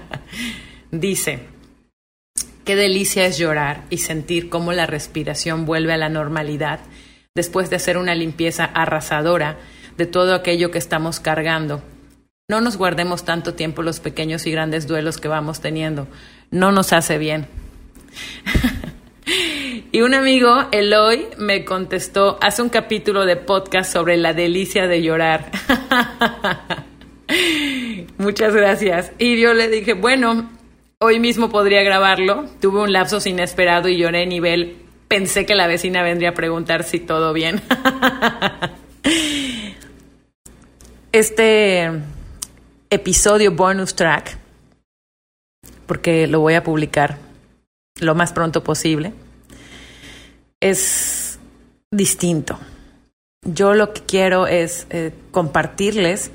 Dice, 0.90 1.38
Qué 2.64 2.76
delicia 2.76 3.26
es 3.26 3.38
llorar 3.38 3.84
y 3.90 3.98
sentir 3.98 4.48
cómo 4.48 4.72
la 4.72 4.86
respiración 4.86 5.66
vuelve 5.66 5.94
a 5.94 5.96
la 5.96 6.08
normalidad 6.08 6.78
después 7.34 7.70
de 7.70 7.76
hacer 7.76 7.98
una 7.98 8.14
limpieza 8.14 8.64
arrasadora 8.64 9.58
de 9.96 10.06
todo 10.06 10.34
aquello 10.34 10.70
que 10.70 10.78
estamos 10.78 11.18
cargando. 11.18 11.82
No 12.48 12.60
nos 12.60 12.76
guardemos 12.76 13.24
tanto 13.24 13.54
tiempo 13.54 13.82
los 13.82 13.98
pequeños 13.98 14.46
y 14.46 14.52
grandes 14.52 14.86
duelos 14.86 15.18
que 15.18 15.26
vamos 15.26 15.60
teniendo. 15.60 16.06
No 16.50 16.70
nos 16.70 16.92
hace 16.92 17.18
bien. 17.18 17.48
y 19.92 20.02
un 20.02 20.14
amigo, 20.14 20.68
Eloy, 20.70 21.26
me 21.38 21.64
contestó, 21.64 22.38
hace 22.40 22.62
un 22.62 22.68
capítulo 22.68 23.24
de 23.24 23.36
podcast 23.36 23.92
sobre 23.92 24.16
la 24.16 24.34
delicia 24.34 24.86
de 24.86 25.02
llorar. 25.02 25.50
Muchas 28.18 28.54
gracias. 28.54 29.12
Y 29.18 29.40
yo 29.40 29.52
le 29.52 29.68
dije, 29.68 29.94
bueno, 29.94 30.48
hoy 31.02 31.18
mismo 31.18 31.50
podría 31.50 31.82
grabarlo. 31.82 32.46
Tuve 32.60 32.80
un 32.80 32.92
lapso 32.92 33.18
inesperado 33.28 33.88
y 33.88 33.98
lloré 33.98 34.24
nivel. 34.24 34.76
Pensé 35.08 35.44
que 35.44 35.54
la 35.54 35.66
vecina 35.66 36.02
vendría 36.02 36.30
a 36.30 36.34
preguntar 36.34 36.84
si 36.84 37.00
todo 37.00 37.32
bien. 37.32 37.60
este 41.12 41.90
episodio 42.88 43.52
bonus 43.52 43.96
track, 43.96 44.38
porque 45.86 46.26
lo 46.26 46.40
voy 46.40 46.54
a 46.54 46.62
publicar 46.62 47.18
lo 48.00 48.14
más 48.14 48.32
pronto 48.32 48.62
posible, 48.62 49.12
es 50.60 51.38
distinto. 51.90 52.58
Yo 53.44 53.74
lo 53.74 53.92
que 53.92 54.02
quiero 54.02 54.46
es 54.46 54.86
eh, 54.90 55.12
compartirles 55.32 56.30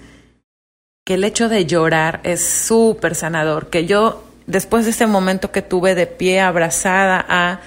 que 1.06 1.14
el 1.14 1.24
hecho 1.24 1.48
de 1.48 1.66
llorar 1.66 2.20
es 2.24 2.46
súper 2.46 3.16
sanador, 3.16 3.70
que 3.70 3.86
yo 3.86 4.27
después 4.48 4.86
de 4.86 4.92
este 4.92 5.06
momento 5.06 5.52
que 5.52 5.62
tuve 5.62 5.94
de 5.94 6.08
pie 6.08 6.40
abrazada 6.40 7.24
a 7.28 7.62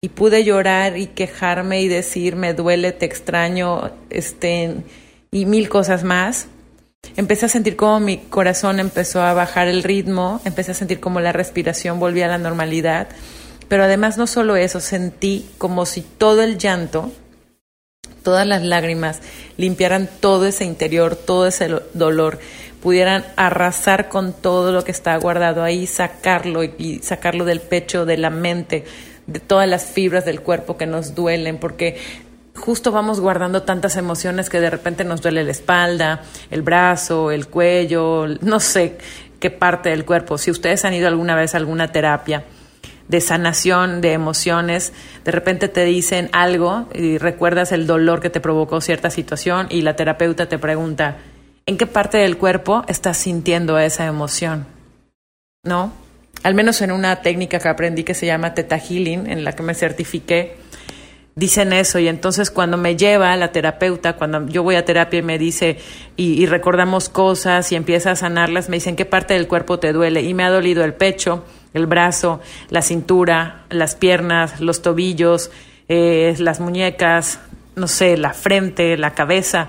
y 0.00 0.08
pude 0.08 0.44
llorar 0.44 0.96
y 0.96 1.08
quejarme 1.08 1.82
y 1.82 1.88
decir 1.88 2.36
me 2.36 2.54
duele, 2.54 2.92
te 2.92 3.04
extraño, 3.04 3.90
este 4.08 4.76
y 5.30 5.44
mil 5.44 5.68
cosas 5.68 6.04
más. 6.04 6.46
Empecé 7.16 7.46
a 7.46 7.50
sentir 7.50 7.76
como 7.76 8.00
mi 8.00 8.18
corazón 8.18 8.78
empezó 8.80 9.22
a 9.22 9.34
bajar 9.34 9.68
el 9.68 9.82
ritmo, 9.82 10.40
empecé 10.44 10.72
a 10.72 10.74
sentir 10.74 11.00
como 11.00 11.20
la 11.20 11.32
respiración 11.32 11.98
volvía 11.98 12.26
a 12.26 12.28
la 12.28 12.38
normalidad, 12.38 13.08
pero 13.68 13.84
además 13.84 14.16
no 14.16 14.26
solo 14.26 14.56
eso, 14.56 14.80
sentí 14.80 15.46
como 15.58 15.86
si 15.86 16.02
todo 16.02 16.42
el 16.42 16.58
llanto, 16.58 17.10
todas 18.22 18.46
las 18.46 18.62
lágrimas 18.62 19.20
limpiaran 19.56 20.08
todo 20.20 20.46
ese 20.46 20.64
interior, 20.64 21.16
todo 21.16 21.46
ese 21.46 21.68
dolor 21.94 22.38
pudieran 22.82 23.24
arrasar 23.36 24.08
con 24.08 24.32
todo 24.32 24.72
lo 24.72 24.84
que 24.84 24.90
está 24.90 25.16
guardado 25.16 25.62
ahí, 25.62 25.86
sacarlo 25.86 26.64
y 26.64 27.00
sacarlo 27.02 27.44
del 27.44 27.60
pecho, 27.60 28.06
de 28.06 28.16
la 28.16 28.30
mente, 28.30 28.84
de 29.26 29.40
todas 29.40 29.68
las 29.68 29.84
fibras 29.84 30.24
del 30.24 30.40
cuerpo 30.40 30.76
que 30.76 30.86
nos 30.86 31.14
duelen, 31.14 31.58
porque 31.58 31.98
justo 32.56 32.92
vamos 32.92 33.20
guardando 33.20 33.62
tantas 33.62 33.96
emociones 33.96 34.48
que 34.48 34.60
de 34.60 34.70
repente 34.70 35.04
nos 35.04 35.22
duele 35.22 35.44
la 35.44 35.50
espalda, 35.50 36.22
el 36.50 36.62
brazo, 36.62 37.30
el 37.30 37.48
cuello, 37.48 38.26
no 38.40 38.60
sé 38.60 38.98
qué 39.38 39.50
parte 39.50 39.90
del 39.90 40.04
cuerpo. 40.04 40.38
Si 40.38 40.50
ustedes 40.50 40.84
han 40.84 40.94
ido 40.94 41.08
alguna 41.08 41.34
vez 41.34 41.54
a 41.54 41.58
alguna 41.58 41.92
terapia 41.92 42.44
de 43.08 43.20
sanación 43.20 44.00
de 44.00 44.12
emociones, 44.12 44.92
de 45.24 45.32
repente 45.32 45.68
te 45.68 45.84
dicen 45.84 46.28
algo 46.32 46.88
y 46.94 47.18
recuerdas 47.18 47.72
el 47.72 47.86
dolor 47.86 48.20
que 48.20 48.30
te 48.30 48.40
provocó 48.40 48.80
cierta 48.80 49.10
situación 49.10 49.66
y 49.68 49.82
la 49.82 49.96
terapeuta 49.96 50.48
te 50.48 50.58
pregunta, 50.58 51.16
en 51.66 51.76
qué 51.76 51.86
parte 51.86 52.18
del 52.18 52.36
cuerpo 52.36 52.84
estás 52.88 53.16
sintiendo 53.16 53.78
esa 53.78 54.06
emoción, 54.06 54.66
¿no? 55.64 55.92
Al 56.42 56.54
menos 56.54 56.80
en 56.80 56.90
una 56.90 57.22
técnica 57.22 57.58
que 57.58 57.68
aprendí 57.68 58.02
que 58.02 58.14
se 58.14 58.26
llama 58.26 58.54
Theta 58.54 58.78
Healing, 58.78 59.26
en 59.26 59.44
la 59.44 59.52
que 59.52 59.62
me 59.62 59.74
certifiqué, 59.74 60.56
dicen 61.34 61.72
eso. 61.72 61.98
Y 61.98 62.08
entonces 62.08 62.50
cuando 62.50 62.76
me 62.76 62.96
lleva 62.96 63.36
la 63.36 63.52
terapeuta, 63.52 64.14
cuando 64.14 64.46
yo 64.46 64.62
voy 64.62 64.76
a 64.76 64.84
terapia 64.84 65.18
y 65.18 65.22
me 65.22 65.38
dice 65.38 65.78
y, 66.16 66.46
recordamos 66.46 67.08
cosas 67.08 67.70
y 67.72 67.76
empieza 67.76 68.12
a 68.12 68.16
sanarlas, 68.16 68.68
me 68.68 68.76
dicen 68.76 68.96
qué 68.96 69.04
parte 69.04 69.34
del 69.34 69.48
cuerpo 69.48 69.78
te 69.78 69.92
duele 69.92 70.22
y 70.22 70.32
me 70.34 70.44
ha 70.44 70.50
dolido 70.50 70.82
el 70.82 70.94
pecho, 70.94 71.44
el 71.74 71.86
brazo, 71.86 72.40
la 72.70 72.82
cintura, 72.82 73.64
las 73.68 73.94
piernas, 73.94 74.60
los 74.60 74.82
tobillos, 74.82 75.50
eh, 75.88 76.34
las 76.38 76.60
muñecas, 76.60 77.40
no 77.76 77.86
sé, 77.86 78.16
la 78.16 78.32
frente, 78.32 78.96
la 78.96 79.14
cabeza 79.14 79.68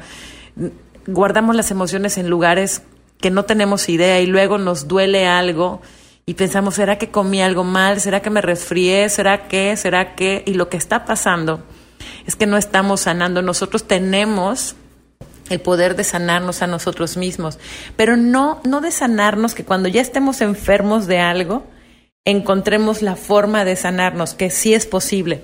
guardamos 1.08 1.56
las 1.56 1.72
emociones 1.72 2.18
en 2.18 2.30
lugares 2.30 2.84
que 3.20 3.32
no 3.32 3.46
tenemos 3.46 3.88
idea 3.90 4.20
y 4.20 4.28
luego 4.28 4.58
nos 4.58 4.88
duele 4.88 5.28
algo 5.28 5.82
y 6.26 6.36
pensamos, 6.36 6.76
¿será 6.76 6.98
que 6.98 7.12
comí 7.12 7.42
algo 7.42 7.64
mal? 7.64 8.00
¿Será 8.00 8.22
que 8.22 8.30
me 8.30 8.42
resfrié? 8.42 9.10
¿Será 9.10 9.48
que? 9.48 9.76
¿Será 9.78 10.16
que? 10.16 10.44
Y 10.46 10.54
lo 10.54 10.70
que 10.70 10.78
está 10.78 11.06
pasando 11.06 11.64
es 12.26 12.36
que 12.36 12.46
no 12.46 12.58
estamos 12.58 13.02
sanando. 13.02 13.42
Nosotros 13.42 13.88
tenemos 13.88 14.76
el 15.50 15.60
poder 15.60 15.96
de 15.96 16.04
sanarnos 16.04 16.62
a 16.62 16.68
nosotros 16.68 17.18
mismos, 17.18 17.60
pero 17.96 18.16
no, 18.16 18.62
no 18.64 18.82
de 18.82 18.92
sanarnos 18.92 19.54
que 19.54 19.66
cuando 19.66 19.90
ya 19.90 20.02
estemos 20.02 20.42
enfermos 20.42 21.08
de 21.08 21.20
algo, 21.20 21.66
encontremos 22.24 23.02
la 23.02 23.16
forma 23.16 23.66
de 23.66 23.76
sanarnos, 23.76 24.34
que 24.34 24.50
sí 24.50 24.74
es 24.74 24.86
posible. 24.86 25.44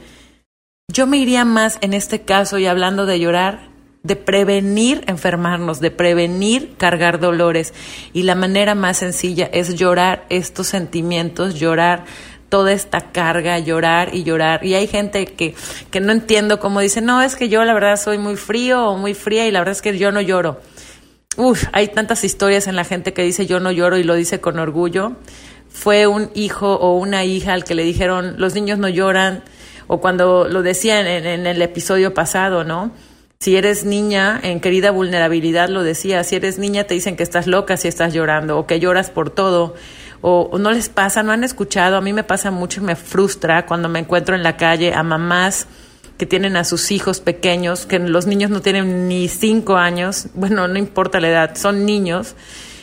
Yo 0.87 1.07
me 1.07 1.17
iría 1.17 1.43
más 1.43 1.77
en 1.81 1.93
este 1.93 2.21
caso 2.21 2.57
y 2.57 2.67
hablando 2.67 3.05
de 3.05 3.19
llorar, 3.19 3.69
de 4.07 4.15
prevenir 4.15 5.03
enfermarnos, 5.07 5.81
de 5.81 5.91
prevenir 5.91 6.75
cargar 6.77 7.19
dolores. 7.19 7.73
Y 8.13 8.23
la 8.23 8.35
manera 8.35 8.73
más 8.73 8.97
sencilla 8.97 9.49
es 9.51 9.75
llorar 9.75 10.25
estos 10.29 10.67
sentimientos, 10.67 11.55
llorar 11.55 12.05
toda 12.47 12.71
esta 12.71 13.11
carga, 13.11 13.59
llorar 13.59 14.15
y 14.15 14.23
llorar. 14.23 14.65
Y 14.65 14.75
hay 14.75 14.87
gente 14.87 15.25
que, 15.25 15.55
que 15.91 15.99
no 15.99 16.13
entiendo 16.13 16.61
cómo 16.61 16.79
dice, 16.79 17.01
no, 17.01 17.21
es 17.21 17.35
que 17.35 17.49
yo 17.49 17.65
la 17.65 17.73
verdad 17.73 17.97
soy 17.97 18.17
muy 18.17 18.37
frío 18.37 18.87
o 18.87 18.97
muy 18.97 19.13
fría 19.13 19.45
y 19.45 19.51
la 19.51 19.59
verdad 19.59 19.73
es 19.73 19.81
que 19.81 19.97
yo 19.97 20.13
no 20.13 20.21
lloro. 20.21 20.61
Uf, 21.35 21.65
hay 21.73 21.89
tantas 21.89 22.23
historias 22.23 22.67
en 22.67 22.77
la 22.77 22.85
gente 22.85 23.13
que 23.13 23.23
dice 23.23 23.45
yo 23.45 23.59
no 23.59 23.71
lloro 23.71 23.97
y 23.97 24.03
lo 24.03 24.15
dice 24.15 24.39
con 24.39 24.57
orgullo. 24.57 25.17
Fue 25.69 26.07
un 26.07 26.31
hijo 26.33 26.75
o 26.75 26.97
una 26.97 27.25
hija 27.25 27.51
al 27.51 27.65
que 27.65 27.75
le 27.75 27.83
dijeron 27.83 28.35
los 28.37 28.55
niños 28.55 28.79
no 28.79 28.87
lloran, 28.87 29.43
o 29.87 29.99
cuando 29.99 30.47
lo 30.47 30.63
decían 30.63 31.05
en 31.07 31.45
el 31.45 31.61
episodio 31.61 32.13
pasado, 32.13 32.63
¿no? 32.63 32.91
Si 33.39 33.55
eres 33.55 33.85
niña, 33.85 34.39
en 34.41 34.59
querida 34.59 34.89
vulnerabilidad 34.89 35.69
lo 35.69 35.83
decía, 35.83 36.23
si 36.23 36.35
eres 36.35 36.57
niña 36.57 36.85
te 36.85 36.95
dicen 36.95 37.15
que 37.15 37.23
estás 37.23 37.45
loca 37.45 37.77
si 37.77 37.87
estás 37.87 38.13
llorando 38.13 38.57
o 38.57 38.65
que 38.65 38.79
lloras 38.79 39.11
por 39.11 39.29
todo 39.29 39.75
o, 40.21 40.57
no 40.57 40.71
les 40.71 40.89
pasa, 40.89 41.23
no 41.23 41.31
han 41.31 41.43
escuchado, 41.43 41.97
a 41.97 42.01
mí 42.01 42.13
me 42.13 42.23
pasa 42.23 42.51
mucho 42.51 42.81
y 42.81 42.83
me 42.83 42.95
frustra 42.95 43.65
cuando 43.65 43.89
me 43.89 43.99
encuentro 43.99 44.35
en 44.35 44.43
la 44.43 44.57
calle 44.57 44.93
a 44.93 45.03
mamás 45.03 45.67
que 46.17 46.25
tienen 46.25 46.57
a 46.57 46.63
sus 46.63 46.89
hijos 46.91 47.21
pequeños, 47.21 47.85
que 47.85 47.99
los 47.99 48.25
niños 48.25 48.49
no 48.49 48.61
tienen 48.61 49.07
ni 49.07 49.27
cinco 49.27 49.77
años, 49.77 50.29
bueno, 50.33 50.67
no 50.67 50.79
importa 50.79 51.19
la 51.19 51.29
edad, 51.29 51.55
son 51.55 51.85
niños, 51.85 52.35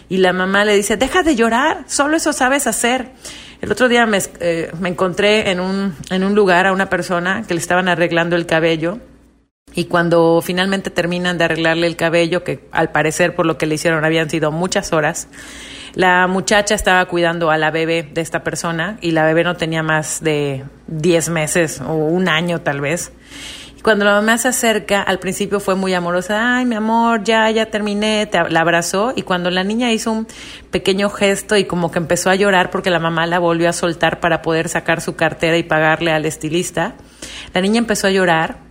y 0.08 0.18
la 0.18 0.32
mamá 0.32 0.64
le 0.64 0.76
dice, 0.76 0.96
deja 0.96 1.24
de 1.24 1.34
llorar, 1.34 1.84
solo 1.88 2.16
eso 2.16 2.32
sabes 2.32 2.68
hacer. 2.68 3.10
El 3.60 3.72
otro 3.72 3.88
día 3.88 4.06
me, 4.06 4.18
eh, 4.38 4.70
me 4.78 4.90
encontré 4.90 5.50
en 5.50 5.58
un, 5.58 5.96
en 6.10 6.22
un 6.22 6.36
lugar 6.36 6.68
a 6.68 6.72
una 6.72 6.88
persona 6.88 7.42
que 7.48 7.54
le 7.54 7.60
estaban 7.60 7.88
arreglando 7.88 8.36
el 8.36 8.46
cabello 8.46 9.00
y 9.74 9.86
cuando 9.86 10.40
finalmente 10.42 10.90
terminan 10.90 11.36
de 11.36 11.44
arreglarle 11.44 11.86
el 11.86 11.96
cabello, 11.96 12.44
que 12.44 12.68
al 12.70 12.92
parecer 12.92 13.34
por 13.34 13.44
lo 13.44 13.58
que 13.58 13.66
le 13.66 13.74
hicieron 13.74 14.04
habían 14.04 14.30
sido 14.30 14.52
muchas 14.52 14.92
horas, 14.92 15.28
la 15.94 16.26
muchacha 16.26 16.74
estaba 16.74 17.04
cuidando 17.06 17.50
a 17.50 17.58
la 17.58 17.70
bebé 17.70 18.02
de 18.02 18.20
esta 18.20 18.44
persona 18.44 18.98
y 19.00 19.10
la 19.10 19.24
bebé 19.24 19.44
no 19.44 19.56
tenía 19.56 19.82
más 19.82 20.22
de 20.22 20.64
10 20.86 21.28
meses 21.30 21.80
o 21.80 21.92
un 21.94 22.28
año 22.28 22.60
tal 22.60 22.80
vez. 22.80 23.12
Y 23.76 23.80
cuando 23.80 24.04
la 24.04 24.12
mamá 24.12 24.38
se 24.38 24.48
acerca, 24.48 25.02
al 25.02 25.18
principio 25.18 25.58
fue 25.58 25.74
muy 25.74 25.92
amorosa, 25.92 26.56
ay 26.56 26.66
mi 26.66 26.76
amor, 26.76 27.24
ya, 27.24 27.50
ya 27.50 27.66
terminé, 27.66 28.26
te, 28.26 28.48
la 28.50 28.60
abrazó 28.60 29.12
y 29.14 29.22
cuando 29.22 29.50
la 29.50 29.64
niña 29.64 29.92
hizo 29.92 30.12
un 30.12 30.26
pequeño 30.70 31.10
gesto 31.10 31.56
y 31.56 31.64
como 31.64 31.90
que 31.90 31.98
empezó 31.98 32.30
a 32.30 32.36
llorar 32.36 32.70
porque 32.70 32.90
la 32.90 33.00
mamá 33.00 33.26
la 33.26 33.40
volvió 33.40 33.68
a 33.68 33.72
soltar 33.72 34.20
para 34.20 34.40
poder 34.40 34.68
sacar 34.68 35.00
su 35.00 35.16
cartera 35.16 35.56
y 35.56 35.64
pagarle 35.64 36.12
al 36.12 36.26
estilista, 36.26 36.94
la 37.52 37.60
niña 37.60 37.78
empezó 37.78 38.06
a 38.06 38.10
llorar 38.10 38.64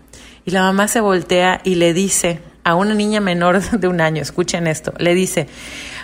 y 0.45 0.51
la 0.51 0.61
mamá 0.63 0.87
se 0.87 1.01
voltea 1.01 1.61
y 1.63 1.75
le 1.75 1.93
dice 1.93 2.39
a 2.63 2.75
una 2.75 2.93
niña 2.93 3.19
menor 3.19 3.61
de 3.71 3.87
un 3.87 4.01
año, 4.01 4.21
escuchen 4.21 4.67
esto, 4.67 4.93
le 4.97 5.13
dice, 5.13 5.47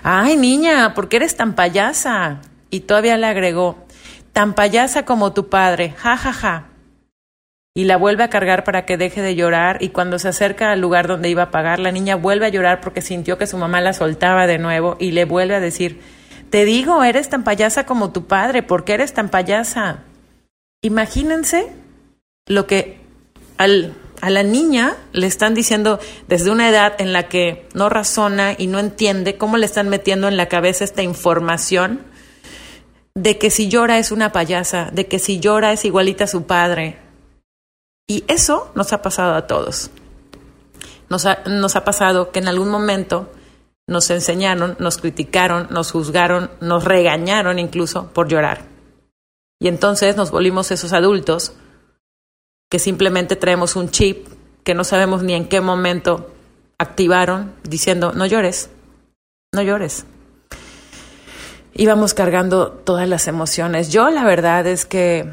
ay 0.03 0.37
niña, 0.37 0.93
¿por 0.93 1.09
qué 1.09 1.17
eres 1.17 1.35
tan 1.35 1.53
payasa? 1.53 2.41
Y 2.69 2.81
todavía 2.81 3.17
le 3.17 3.27
agregó, 3.27 3.85
tan 4.33 4.53
payasa 4.53 5.05
como 5.05 5.33
tu 5.33 5.49
padre, 5.49 5.93
ja, 5.97 6.17
ja, 6.17 6.33
ja. 6.33 6.65
Y 7.75 7.85
la 7.85 7.97
vuelve 7.97 8.23
a 8.23 8.29
cargar 8.29 8.63
para 8.63 8.85
que 8.85 8.97
deje 8.97 9.21
de 9.21 9.35
llorar 9.35 9.77
y 9.81 9.89
cuando 9.89 10.19
se 10.19 10.27
acerca 10.27 10.71
al 10.71 10.81
lugar 10.81 11.07
donde 11.07 11.29
iba 11.29 11.43
a 11.43 11.51
pagar, 11.51 11.79
la 11.79 11.91
niña 11.91 12.15
vuelve 12.15 12.45
a 12.45 12.49
llorar 12.49 12.81
porque 12.81 13.01
sintió 13.01 13.37
que 13.37 13.47
su 13.47 13.57
mamá 13.57 13.79
la 13.79 13.93
soltaba 13.93 14.47
de 14.47 14.57
nuevo 14.57 14.97
y 14.99 15.11
le 15.11 15.25
vuelve 15.25 15.55
a 15.55 15.59
decir, 15.59 16.01
te 16.49 16.65
digo, 16.65 17.03
eres 17.03 17.29
tan 17.29 17.43
payasa 17.43 17.85
como 17.85 18.11
tu 18.11 18.25
padre, 18.25 18.63
¿por 18.63 18.83
qué 18.83 18.93
eres 18.93 19.13
tan 19.13 19.29
payasa? 19.29 19.99
Imagínense 20.81 21.71
lo 22.47 22.65
que 22.65 22.97
al 23.57 23.93
a 24.21 24.29
la 24.29 24.43
niña 24.43 24.97
le 25.11 25.27
están 25.27 25.53
diciendo 25.53 25.99
desde 26.27 26.51
una 26.51 26.69
edad 26.69 26.93
en 26.99 27.13
la 27.13 27.27
que 27.27 27.67
no 27.73 27.89
razona 27.89 28.53
y 28.57 28.67
no 28.67 28.79
entiende 28.79 29.37
cómo 29.37 29.57
le 29.57 29.65
están 29.65 29.89
metiendo 29.89 30.27
en 30.27 30.37
la 30.37 30.47
cabeza 30.47 30.83
esta 30.83 31.03
información 31.03 32.01
de 33.15 33.37
que 33.37 33.49
si 33.49 33.67
llora 33.67 33.97
es 33.97 34.11
una 34.11 34.31
payasa, 34.31 34.89
de 34.91 35.07
que 35.07 35.19
si 35.19 35.39
llora 35.39 35.73
es 35.73 35.85
igualita 35.85 36.25
a 36.25 36.27
su 36.27 36.43
padre. 36.43 36.97
Y 38.07 38.23
eso 38.27 38.71
nos 38.75 38.93
ha 38.93 39.01
pasado 39.01 39.35
a 39.35 39.47
todos. 39.47 39.91
Nos 41.09 41.25
ha, 41.25 41.39
nos 41.45 41.75
ha 41.75 41.83
pasado 41.83 42.31
que 42.31 42.39
en 42.39 42.47
algún 42.47 42.69
momento 42.69 43.31
nos 43.87 44.09
enseñaron, 44.09 44.75
nos 44.79 44.97
criticaron, 44.97 45.67
nos 45.71 45.91
juzgaron, 45.91 46.51
nos 46.61 46.83
regañaron 46.83 47.59
incluso 47.59 48.07
por 48.13 48.27
llorar. 48.27 48.61
Y 49.59 49.67
entonces 49.67 50.15
nos 50.15 50.31
volvimos 50.31 50.71
esos 50.71 50.93
adultos 50.93 51.53
que 52.69 52.79
simplemente 52.79 53.35
traemos 53.35 53.75
un 53.75 53.89
chip 53.89 54.27
que 54.63 54.75
no 54.75 54.83
sabemos 54.83 55.23
ni 55.23 55.33
en 55.33 55.47
qué 55.47 55.61
momento 55.61 56.31
activaron 56.77 57.53
diciendo, 57.63 58.13
no 58.13 58.25
llores, 58.25 58.69
no 59.53 59.61
llores. 59.63 60.05
Íbamos 61.73 62.13
cargando 62.13 62.71
todas 62.71 63.07
las 63.09 63.27
emociones. 63.27 63.91
Yo 63.91 64.09
la 64.09 64.23
verdad 64.23 64.67
es 64.67 64.85
que 64.85 65.31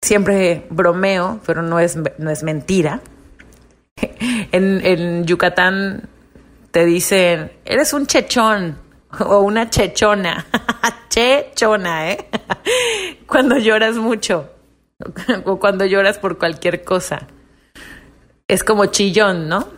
siempre 0.00 0.66
bromeo, 0.70 1.40
pero 1.44 1.62
no 1.62 1.80
es, 1.80 1.96
no 2.18 2.30
es 2.30 2.42
mentira. 2.42 3.02
En, 4.50 4.80
en 4.82 5.26
Yucatán 5.26 6.08
te 6.70 6.86
dicen, 6.86 7.52
eres 7.66 7.92
un 7.92 8.06
chechón 8.06 8.78
o 9.18 9.40
una 9.40 9.68
chechona. 9.68 10.46
chechona, 11.10 12.12
¿eh? 12.12 12.28
cuando 13.26 13.58
lloras 13.58 13.96
mucho 13.96 14.48
o 15.44 15.58
cuando 15.58 15.84
lloras 15.86 16.18
por 16.18 16.38
cualquier 16.38 16.84
cosa. 16.84 17.26
Es 18.46 18.64
como 18.64 18.86
chillón, 18.86 19.48
¿no? 19.48 19.68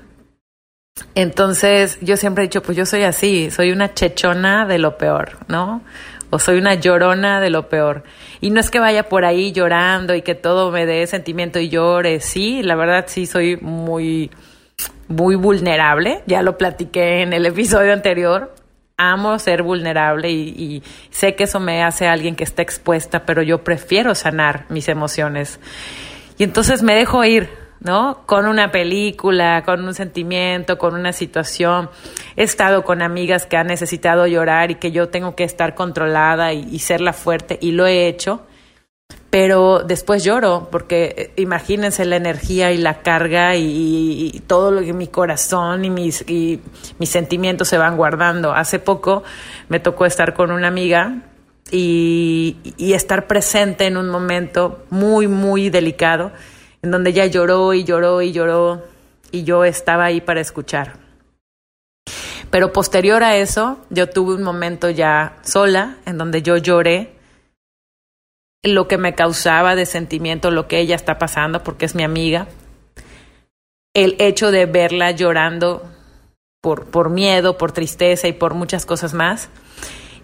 Entonces 1.14 1.98
yo 2.00 2.16
siempre 2.16 2.44
he 2.44 2.46
dicho, 2.46 2.62
pues 2.62 2.76
yo 2.76 2.86
soy 2.86 3.02
así, 3.02 3.50
soy 3.50 3.72
una 3.72 3.94
chechona 3.94 4.66
de 4.66 4.78
lo 4.78 4.96
peor, 4.96 5.38
¿no? 5.48 5.82
O 6.30 6.38
soy 6.38 6.58
una 6.58 6.74
llorona 6.74 7.40
de 7.40 7.50
lo 7.50 7.68
peor. 7.68 8.04
Y 8.40 8.50
no 8.50 8.60
es 8.60 8.70
que 8.70 8.78
vaya 8.78 9.08
por 9.08 9.24
ahí 9.24 9.52
llorando 9.52 10.14
y 10.14 10.22
que 10.22 10.34
todo 10.34 10.70
me 10.70 10.86
dé 10.86 11.06
sentimiento 11.06 11.58
y 11.58 11.68
llore, 11.68 12.20
sí, 12.20 12.62
la 12.62 12.76
verdad 12.76 13.06
sí 13.08 13.26
soy 13.26 13.56
muy, 13.56 14.30
muy 15.08 15.34
vulnerable, 15.34 16.22
ya 16.26 16.42
lo 16.42 16.56
platiqué 16.56 17.22
en 17.22 17.32
el 17.32 17.46
episodio 17.46 17.92
anterior, 17.92 18.54
amo 19.00 19.38
ser 19.38 19.62
vulnerable 19.62 20.30
y, 20.30 20.82
sé 21.10 21.34
que 21.34 21.44
eso 21.44 21.58
me 21.58 21.82
hace 21.82 22.06
alguien 22.06 22.36
que 22.36 22.44
está 22.44 22.62
expuesta, 22.62 23.24
pero 23.24 23.42
yo 23.42 23.64
prefiero 23.64 24.14
sanar 24.14 24.66
mis 24.68 24.88
emociones. 24.88 25.58
Y 26.38 26.44
entonces 26.44 26.82
me 26.82 26.94
dejo 26.94 27.24
ir, 27.24 27.48
¿no? 27.80 28.22
Con 28.26 28.46
una 28.46 28.70
película, 28.70 29.62
con 29.64 29.84
un 29.84 29.94
sentimiento, 29.94 30.78
con 30.78 30.94
una 30.94 31.12
situación. 31.12 31.90
He 32.36 32.42
estado 32.42 32.84
con 32.84 33.02
amigas 33.02 33.46
que 33.46 33.56
han 33.56 33.66
necesitado 33.66 34.26
llorar 34.26 34.70
y 34.70 34.74
que 34.76 34.92
yo 34.92 35.08
tengo 35.08 35.34
que 35.34 35.44
estar 35.44 35.74
controlada 35.74 36.52
y, 36.52 36.68
y 36.70 36.78
ser 36.80 37.00
la 37.00 37.12
fuerte 37.12 37.58
y 37.60 37.72
lo 37.72 37.86
he 37.86 38.06
hecho 38.06 38.42
pero 39.30 39.84
después 39.84 40.24
lloro 40.24 40.68
porque 40.72 41.14
eh, 41.16 41.32
imagínense 41.40 42.04
la 42.04 42.16
energía 42.16 42.72
y 42.72 42.78
la 42.78 43.00
carga 43.02 43.54
y, 43.56 44.42
todo 44.46 44.72
lo 44.72 44.80
que 44.80 44.92
mi 44.92 45.06
corazón 45.06 45.84
y 45.84 45.90
mis, 45.90 46.28
y 46.28 46.60
mis 46.98 47.08
sentimientos 47.08 47.68
se 47.68 47.78
van 47.78 47.96
guardando. 47.96 48.52
Hace 48.52 48.80
poco 48.80 49.22
me 49.68 49.78
tocó 49.78 50.06
estar 50.06 50.34
con 50.34 50.50
una 50.50 50.66
amiga 50.66 51.22
y, 51.70 52.56
y, 52.76 52.94
estar 52.94 53.28
presente 53.28 53.86
en 53.86 53.96
un 53.96 54.08
momento 54.08 54.84
muy, 54.90 55.28
muy 55.28 55.70
delicado, 55.70 56.32
en 56.82 56.90
donde 56.90 57.10
ella 57.10 57.26
lloró 57.26 57.72
y 57.72 57.84
lloró 57.84 58.22
y 58.22 58.32
lloró 58.32 58.82
y 59.30 59.44
yo 59.44 59.64
estaba 59.64 60.06
ahí 60.06 60.20
para 60.20 60.40
escuchar. 60.40 60.94
Pero 62.50 62.72
posterior 62.72 63.22
a 63.22 63.36
eso, 63.36 63.78
yo 63.90 64.08
tuve 64.08 64.34
un 64.34 64.42
momento 64.42 64.90
ya 64.90 65.36
sola, 65.42 65.98
en 66.04 66.18
donde 66.18 66.42
yo 66.42 66.56
lloré 66.56 67.19
lo 68.62 68.88
que 68.88 68.98
me 68.98 69.14
causaba 69.14 69.74
de 69.74 69.86
sentimiento, 69.86 70.50
lo 70.50 70.68
que 70.68 70.80
ella 70.80 70.96
está 70.96 71.18
pasando, 71.18 71.62
porque 71.62 71.86
es 71.86 71.94
mi 71.94 72.02
amiga. 72.02 72.46
El 73.94 74.16
hecho 74.18 74.50
de 74.50 74.66
verla 74.66 75.10
llorando 75.12 75.82
por, 76.60 76.86
por 76.86 77.10
miedo, 77.10 77.56
por 77.56 77.72
tristeza 77.72 78.28
y 78.28 78.32
por 78.32 78.54
muchas 78.54 78.86
cosas 78.86 79.14
más. 79.14 79.48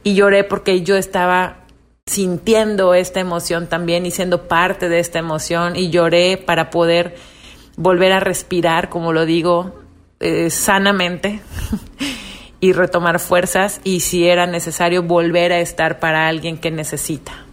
Y 0.04 0.14
lloré 0.14 0.44
porque 0.44 0.82
yo 0.82 0.96
estaba 0.96 1.64
sintiendo 2.06 2.94
esta 2.94 3.20
emoción 3.20 3.66
también 3.66 4.06
y 4.06 4.10
siendo 4.10 4.46
parte 4.46 4.88
de 4.88 5.00
esta 5.00 5.18
emoción 5.18 5.74
y 5.74 5.90
lloré 5.90 6.36
para 6.36 6.70
poder 6.70 7.16
volver 7.76 8.12
a 8.12 8.20
respirar, 8.20 8.88
como 8.90 9.12
lo 9.12 9.26
digo, 9.26 9.74
eh, 10.20 10.50
sanamente 10.50 11.40
y 12.60 12.72
retomar 12.72 13.18
fuerzas 13.18 13.80
y 13.82 14.00
si 14.00 14.28
era 14.28 14.46
necesario 14.46 15.02
volver 15.02 15.52
a 15.52 15.58
estar 15.58 15.98
para 15.98 16.28
alguien 16.28 16.58
que 16.58 16.70
necesita 16.70 17.45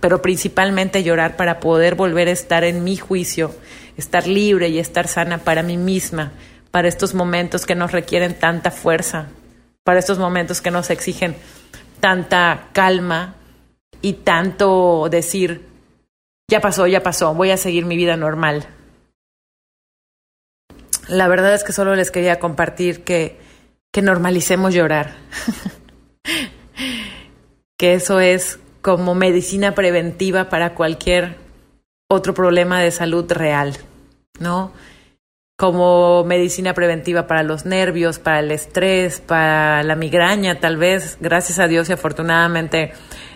pero 0.00 0.22
principalmente 0.22 1.02
llorar 1.02 1.36
para 1.36 1.60
poder 1.60 1.94
volver 1.94 2.28
a 2.28 2.32
estar 2.32 2.64
en 2.64 2.82
mi 2.84 2.96
juicio, 2.96 3.54
estar 3.96 4.26
libre 4.26 4.68
y 4.68 4.78
estar 4.78 5.06
sana 5.06 5.38
para 5.38 5.62
mí 5.62 5.76
misma, 5.76 6.32
para 6.70 6.88
estos 6.88 7.14
momentos 7.14 7.66
que 7.66 7.74
nos 7.74 7.92
requieren 7.92 8.38
tanta 8.38 8.70
fuerza, 8.70 9.26
para 9.84 9.98
estos 9.98 10.18
momentos 10.18 10.60
que 10.60 10.70
nos 10.70 10.90
exigen 10.90 11.36
tanta 12.00 12.68
calma 12.72 13.34
y 14.00 14.14
tanto 14.14 15.08
decir, 15.10 15.66
ya 16.48 16.60
pasó, 16.60 16.86
ya 16.86 17.02
pasó, 17.02 17.34
voy 17.34 17.50
a 17.50 17.56
seguir 17.56 17.84
mi 17.84 17.96
vida 17.96 18.16
normal. 18.16 18.66
La 21.08 21.28
verdad 21.28 21.54
es 21.54 21.64
que 21.64 21.72
solo 21.72 21.94
les 21.94 22.10
quería 22.10 22.38
compartir 22.38 23.04
que, 23.04 23.38
que 23.92 24.00
normalicemos 24.00 24.72
llorar, 24.72 25.16
que 27.76 27.94
eso 27.94 28.20
es 28.20 28.58
como 28.82 29.14
medicina 29.14 29.74
preventiva 29.74 30.48
para 30.48 30.74
cualquier 30.74 31.36
otro 32.08 32.34
problema 32.34 32.80
de 32.80 32.90
salud 32.90 33.30
real, 33.30 33.76
¿no? 34.38 34.72
Como 35.56 36.24
medicina 36.24 36.72
preventiva 36.72 37.26
para 37.26 37.42
los 37.42 37.66
nervios, 37.66 38.18
para 38.18 38.40
el 38.40 38.50
estrés, 38.50 39.20
para 39.20 39.82
la 39.82 39.94
migraña, 39.94 40.58
tal 40.58 40.78
vez. 40.78 41.18
Gracias 41.20 41.58
a 41.58 41.68
Dios 41.68 41.90
y 41.90 41.92
afortunadamente 41.92 42.92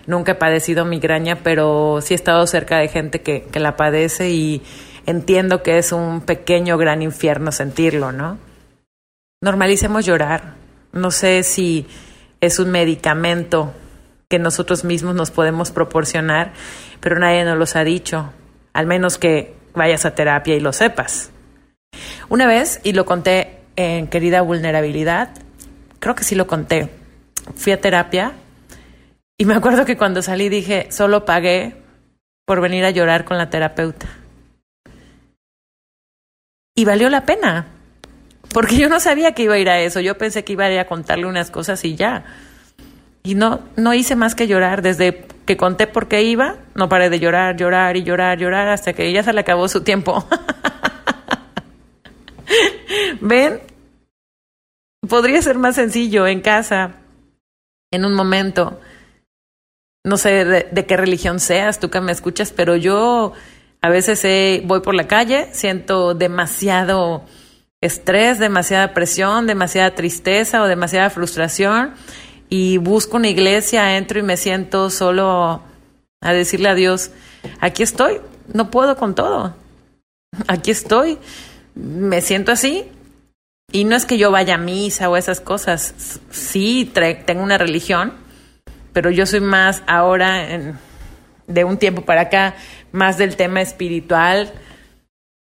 nunca 0.07 0.33
he 0.33 0.35
padecido 0.37 0.87
migraña, 0.87 1.40
pero 1.42 2.00
sí 2.00 2.14
he 2.14 2.16
estado 2.16 2.46
cerca 2.46 2.78
de 2.78 2.88
gente 2.88 3.20
que, 3.20 3.42
que 3.44 3.61
la 3.61 3.76
padece 3.76 4.30
y 4.30 4.62
entiendo 5.04 5.62
que 5.62 5.76
es 5.76 5.92
un 5.92 6.22
pequeño 6.22 6.78
gran 6.78 7.02
infierno 7.02 7.52
sentirlo, 7.52 8.11
¿no? 8.11 8.38
Normalicemos 9.42 10.07
llorar. 10.07 10.54
No 10.92 11.11
sé 11.11 11.42
si 11.42 11.87
es 12.40 12.59
un 12.59 12.70
medicamento 12.70 13.74
nosotros 14.42 14.84
mismos 14.84 15.14
nos 15.14 15.30
podemos 15.30 15.70
proporcionar, 15.70 16.52
pero 17.00 17.18
nadie 17.18 17.44
nos 17.44 17.58
los 17.58 17.76
ha 17.76 17.84
dicho, 17.84 18.32
al 18.72 18.86
menos 18.86 19.18
que 19.18 19.54
vayas 19.74 20.04
a 20.04 20.14
terapia 20.14 20.54
y 20.54 20.60
lo 20.60 20.72
sepas. 20.72 21.30
Una 22.28 22.46
vez, 22.46 22.80
y 22.82 22.92
lo 22.92 23.04
conté 23.04 23.58
en 23.76 24.06
Querida 24.08 24.42
Vulnerabilidad, 24.42 25.30
creo 26.00 26.14
que 26.14 26.24
sí 26.24 26.34
lo 26.34 26.46
conté, 26.46 26.90
fui 27.56 27.72
a 27.72 27.80
terapia 27.80 28.32
y 29.36 29.44
me 29.46 29.54
acuerdo 29.54 29.84
que 29.84 29.96
cuando 29.96 30.22
salí 30.22 30.48
dije, 30.48 30.88
solo 30.90 31.24
pagué 31.24 31.74
por 32.44 32.60
venir 32.60 32.84
a 32.84 32.90
llorar 32.90 33.24
con 33.24 33.36
la 33.36 33.50
terapeuta. 33.50 34.06
Y 36.76 36.84
valió 36.84 37.08
la 37.08 37.24
pena, 37.24 37.66
porque 38.52 38.76
yo 38.76 38.88
no 38.88 39.00
sabía 39.00 39.32
que 39.32 39.44
iba 39.44 39.54
a 39.54 39.58
ir 39.58 39.68
a 39.68 39.80
eso, 39.80 40.00
yo 40.00 40.16
pensé 40.18 40.44
que 40.44 40.52
iba 40.52 40.64
a 40.64 40.70
ir 40.70 40.78
a 40.78 40.86
contarle 40.86 41.26
unas 41.26 41.50
cosas 41.50 41.84
y 41.84 41.96
ya. 41.96 42.24
Y 43.26 43.34
no, 43.34 43.60
no 43.76 43.94
hice 43.94 44.16
más 44.16 44.34
que 44.34 44.46
llorar. 44.46 44.82
Desde 44.82 45.26
que 45.46 45.56
conté 45.56 45.87
por 45.87 46.08
qué 46.08 46.22
iba, 46.22 46.56
no 46.74 46.90
paré 46.90 47.08
de 47.08 47.18
llorar, 47.18 47.56
llorar 47.56 47.96
y 47.96 48.02
llorar, 48.02 48.38
llorar 48.38 48.68
hasta 48.68 48.92
que 48.92 49.10
ya 49.12 49.22
se 49.22 49.32
le 49.32 49.40
acabó 49.40 49.66
su 49.66 49.82
tiempo. 49.82 50.26
¿Ven? 53.20 53.60
Podría 55.08 55.40
ser 55.40 55.56
más 55.56 55.76
sencillo 55.76 56.26
en 56.26 56.42
casa, 56.42 56.96
en 57.90 58.04
un 58.04 58.14
momento. 58.14 58.78
No 60.04 60.18
sé 60.18 60.44
de, 60.44 60.87
qué 60.87 60.96
religión 60.98 61.40
seas, 61.40 61.80
tú 61.80 61.88
que 61.88 62.02
me 62.02 62.12
escuchas, 62.12 62.52
pero 62.52 62.76
yo 62.76 63.32
a 63.80 63.88
veces 63.88 64.22
eh, 64.24 64.60
voy 64.66 64.80
por 64.80 64.94
la 64.94 65.06
calle, 65.06 65.48
siento 65.52 66.14
demasiado 66.14 67.24
estrés, 67.80 68.38
demasiada 68.38 68.92
presión, 68.92 69.46
demasiada 69.46 69.94
tristeza 69.94 70.62
o 70.62 70.66
demasiada 70.66 71.08
frustración 71.08 71.94
y 72.48 72.78
busco 72.78 73.16
una 73.16 73.28
iglesia, 73.28 73.96
entro 73.96 74.18
y 74.18 74.22
me 74.22 74.37
siento 74.37 74.90
solo 74.90 75.62
a 76.20 76.33
decirle 76.33 76.68
a 76.68 76.74
Dios, 76.74 77.11
aquí 77.61 77.83
estoy, 77.83 78.20
no 78.52 78.70
puedo 78.70 78.96
con 78.96 79.14
todo, 79.14 79.54
aquí 80.46 80.70
estoy, 80.70 81.18
me 81.74 82.20
siento 82.20 82.52
así. 82.52 82.85
Y 83.72 83.85
no 83.85 83.96
es 83.96 84.07
que 84.07 84.18
yo 84.18 84.30
vaya 84.30 84.54
a 84.54 84.59
misa 84.59 85.09
o 85.09 85.16
esas 85.16 85.40
cosas, 85.40 86.20
sí, 86.30 86.92
tengo 87.26 87.42
una 87.42 87.59
religión, 87.59 88.12
pero 88.92 89.11
yo 89.11 89.26
soy 89.26 89.40
más 89.40 89.83
ahora, 89.88 90.48
en, 90.52 90.78
de 91.46 91.64
un 91.64 91.78
tiempo 91.78 92.02
para 92.02 92.22
acá, 92.22 92.54
más 92.92 93.18
del 93.18 93.37
tema 93.37 93.62
espiritual, 93.62 94.52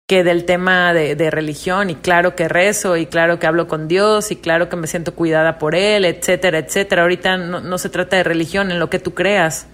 que 0.06 0.22
del 0.22 0.44
tema 0.44 0.92
de, 0.94 1.30
religión 1.30 1.90
y 1.90 1.96
claro 1.96 2.36
que 2.36 2.48
rezo 2.48 2.96
y 2.96 3.06
claro 3.06 3.38
que 3.38 3.46
hablo 3.46 3.66
con 3.66 3.88
Dios 3.88 4.30
y 4.30 4.36
claro 4.36 4.68
que 4.68 4.76
me 4.76 4.86
siento 4.86 5.14
cuidada 5.14 5.58
por 5.58 5.74
Él, 5.74 6.04
etcétera, 6.04 6.58
etcétera. 6.58 7.02
Ahorita 7.02 7.36
no, 7.36 7.60
no 7.60 7.78
se 7.78 7.88
trata 7.88 8.16
de 8.16 8.22
religión 8.22 8.70
en 8.70 8.78
lo 8.78 8.88
que 8.88 9.00
tú 9.00 9.14
creas. 9.14 9.66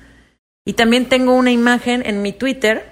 Y 0.64 0.74
también 0.74 1.06
tengo 1.06 1.34
una 1.34 1.50
imagen 1.50 2.02
en 2.06 2.22
mi 2.22 2.32
Twitter 2.32 2.84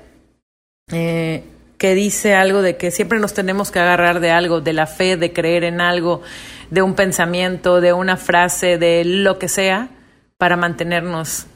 eh, 0.92 1.44
que 1.78 1.94
dice 1.94 2.34
algo 2.34 2.60
de 2.60 2.76
que 2.76 2.90
siempre 2.90 3.20
nos 3.20 3.32
tenemos 3.32 3.70
que 3.70 3.78
agarrar 3.78 4.20
de 4.20 4.30
algo, 4.30 4.60
de 4.60 4.72
la 4.72 4.86
fe, 4.86 5.16
de 5.16 5.32
creer 5.32 5.64
en 5.64 5.80
algo, 5.80 6.22
de 6.68 6.82
un 6.82 6.94
pensamiento, 6.94 7.80
de 7.80 7.94
una 7.94 8.16
frase, 8.16 8.76
de 8.76 9.04
lo 9.04 9.38
que 9.38 9.48
sea, 9.48 9.88
para 10.36 10.56
mantenernos 10.56 11.46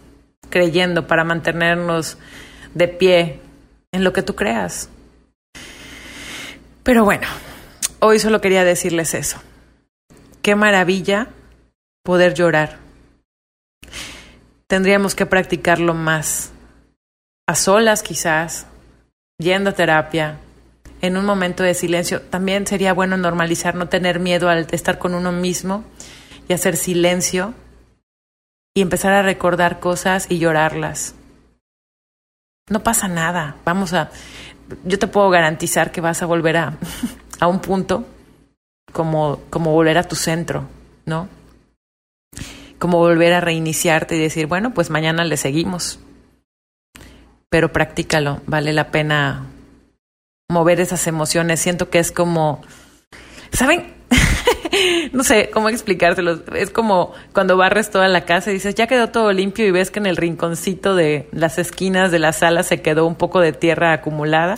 creyendo, 0.48 1.06
para 1.06 1.24
mantenernos 1.24 2.16
de 2.74 2.88
pie 2.88 3.40
en 3.92 4.04
lo 4.04 4.12
que 4.12 4.22
tú 4.22 4.34
creas. 4.34 4.88
Pero 6.84 7.04
bueno, 7.04 7.26
hoy 8.00 8.18
solo 8.18 8.40
quería 8.40 8.62
decirles 8.62 9.14
eso. 9.14 9.38
Qué 10.42 10.54
maravilla 10.54 11.28
poder 12.02 12.34
llorar. 12.34 12.78
Tendríamos 14.66 15.14
que 15.14 15.24
practicarlo 15.24 15.94
más. 15.94 16.52
A 17.46 17.54
solas 17.54 18.02
quizás, 18.02 18.66
yendo 19.38 19.70
a 19.70 19.72
terapia, 19.72 20.38
en 21.00 21.16
un 21.16 21.24
momento 21.24 21.62
de 21.62 21.74
silencio. 21.74 22.20
También 22.20 22.66
sería 22.66 22.92
bueno 22.92 23.16
normalizar, 23.16 23.74
no 23.74 23.88
tener 23.88 24.20
miedo 24.20 24.50
al 24.50 24.66
estar 24.70 24.98
con 24.98 25.14
uno 25.14 25.32
mismo 25.32 25.84
y 26.48 26.52
hacer 26.52 26.76
silencio 26.76 27.54
y 28.74 28.82
empezar 28.82 29.14
a 29.14 29.22
recordar 29.22 29.80
cosas 29.80 30.26
y 30.28 30.38
llorarlas. 30.38 31.14
No 32.70 32.82
pasa 32.82 33.08
nada. 33.08 33.56
Vamos 33.64 33.92
a. 33.92 34.10
Yo 34.84 34.98
te 34.98 35.06
puedo 35.06 35.30
garantizar 35.30 35.92
que 35.92 36.00
vas 36.00 36.22
a 36.22 36.26
volver 36.26 36.56
a, 36.56 36.78
a 37.40 37.46
un 37.46 37.60
punto 37.60 38.06
como, 38.92 39.40
como 39.50 39.72
volver 39.72 39.98
a 39.98 40.04
tu 40.04 40.16
centro, 40.16 40.64
¿no? 41.06 41.28
Como 42.78 42.98
volver 42.98 43.32
a 43.32 43.40
reiniciarte 43.40 44.16
y 44.16 44.18
decir, 44.18 44.46
bueno, 44.46 44.74
pues 44.74 44.90
mañana 44.90 45.24
le 45.24 45.36
seguimos 45.36 45.98
pero 47.54 47.70
practícalo, 47.70 48.42
vale 48.46 48.72
la 48.72 48.90
pena 48.90 49.46
mover 50.50 50.80
esas 50.80 51.06
emociones. 51.06 51.60
Siento 51.60 51.88
que 51.88 52.00
es 52.00 52.10
como, 52.10 52.62
¿saben? 53.52 53.94
no 55.12 55.24
sé 55.24 55.50
cómo 55.52 55.68
explicártelo. 55.68 56.40
Es 56.54 56.70
como 56.70 57.12
cuando 57.32 57.56
barres 57.56 57.90
toda 57.90 58.08
la 58.08 58.24
casa 58.24 58.50
y 58.50 58.54
dices, 58.54 58.74
ya 58.74 58.86
quedó 58.86 59.08
todo 59.08 59.32
limpio 59.32 59.66
y 59.66 59.70
ves 59.70 59.90
que 59.90 59.98
en 59.98 60.06
el 60.06 60.16
rinconcito 60.16 60.94
de 60.94 61.28
las 61.32 61.58
esquinas 61.58 62.10
de 62.10 62.18
la 62.18 62.32
sala 62.32 62.62
se 62.62 62.80
quedó 62.80 63.06
un 63.06 63.14
poco 63.14 63.40
de 63.40 63.52
tierra 63.52 63.92
acumulada 63.92 64.56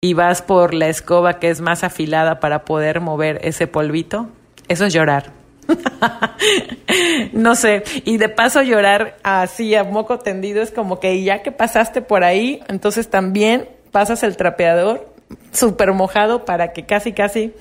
y 0.00 0.14
vas 0.14 0.42
por 0.42 0.74
la 0.74 0.88
escoba 0.88 1.38
que 1.38 1.50
es 1.50 1.60
más 1.60 1.84
afilada 1.84 2.40
para 2.40 2.64
poder 2.64 3.00
mover 3.00 3.40
ese 3.42 3.66
polvito. 3.66 4.28
Eso 4.68 4.84
es 4.84 4.92
llorar. 4.92 5.32
no 7.32 7.56
sé, 7.56 7.82
y 8.04 8.18
de 8.18 8.28
paso 8.28 8.62
llorar 8.62 9.16
así 9.24 9.74
a 9.74 9.82
moco 9.82 10.20
tendido 10.20 10.62
es 10.62 10.70
como 10.70 11.00
que 11.00 11.24
ya 11.24 11.42
que 11.42 11.50
pasaste 11.50 12.02
por 12.02 12.22
ahí, 12.22 12.60
entonces 12.68 13.10
también 13.10 13.68
pasas 13.90 14.22
el 14.22 14.36
trapeador 14.36 15.12
súper 15.50 15.92
mojado 15.92 16.44
para 16.44 16.72
que 16.72 16.84
casi, 16.86 17.12
casi 17.12 17.52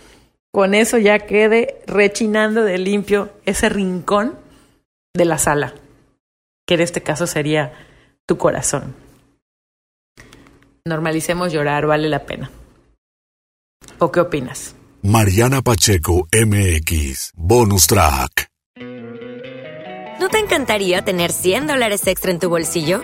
con 0.56 0.74
eso 0.74 0.98
ya 0.98 1.20
quede 1.20 1.82
rechinando 1.86 2.64
de 2.64 2.78
limpio 2.78 3.30
ese 3.46 3.68
rincón 3.68 4.40
de 5.14 5.26
la 5.26 5.38
sala, 5.38 5.74
que 6.66 6.76
en 6.76 6.80
este 6.80 7.04
caso 7.04 7.28
sería 7.28 7.74
tu 8.26 8.38
corazón. 8.38 8.96
Normalicemos 10.86 11.52
llorar, 11.52 11.86
vale 11.88 12.08
la 12.08 12.26
pena. 12.26 12.52
¿O 14.00 14.14
qué 14.14 14.22
opinas? 14.22 14.76
Mariana 15.02 15.62
Pacheco 15.62 16.26
MX, 16.32 17.34
bonus 17.36 17.88
track. 17.88 18.48
¿No 20.22 20.30
te 20.30 20.40
encantaría 20.40 21.04
tener 21.04 21.34
100 21.34 21.68
dólares 21.68 22.08
extra 22.08 22.32
en 22.32 22.40
tu 22.40 22.48
bolsillo? 22.48 23.04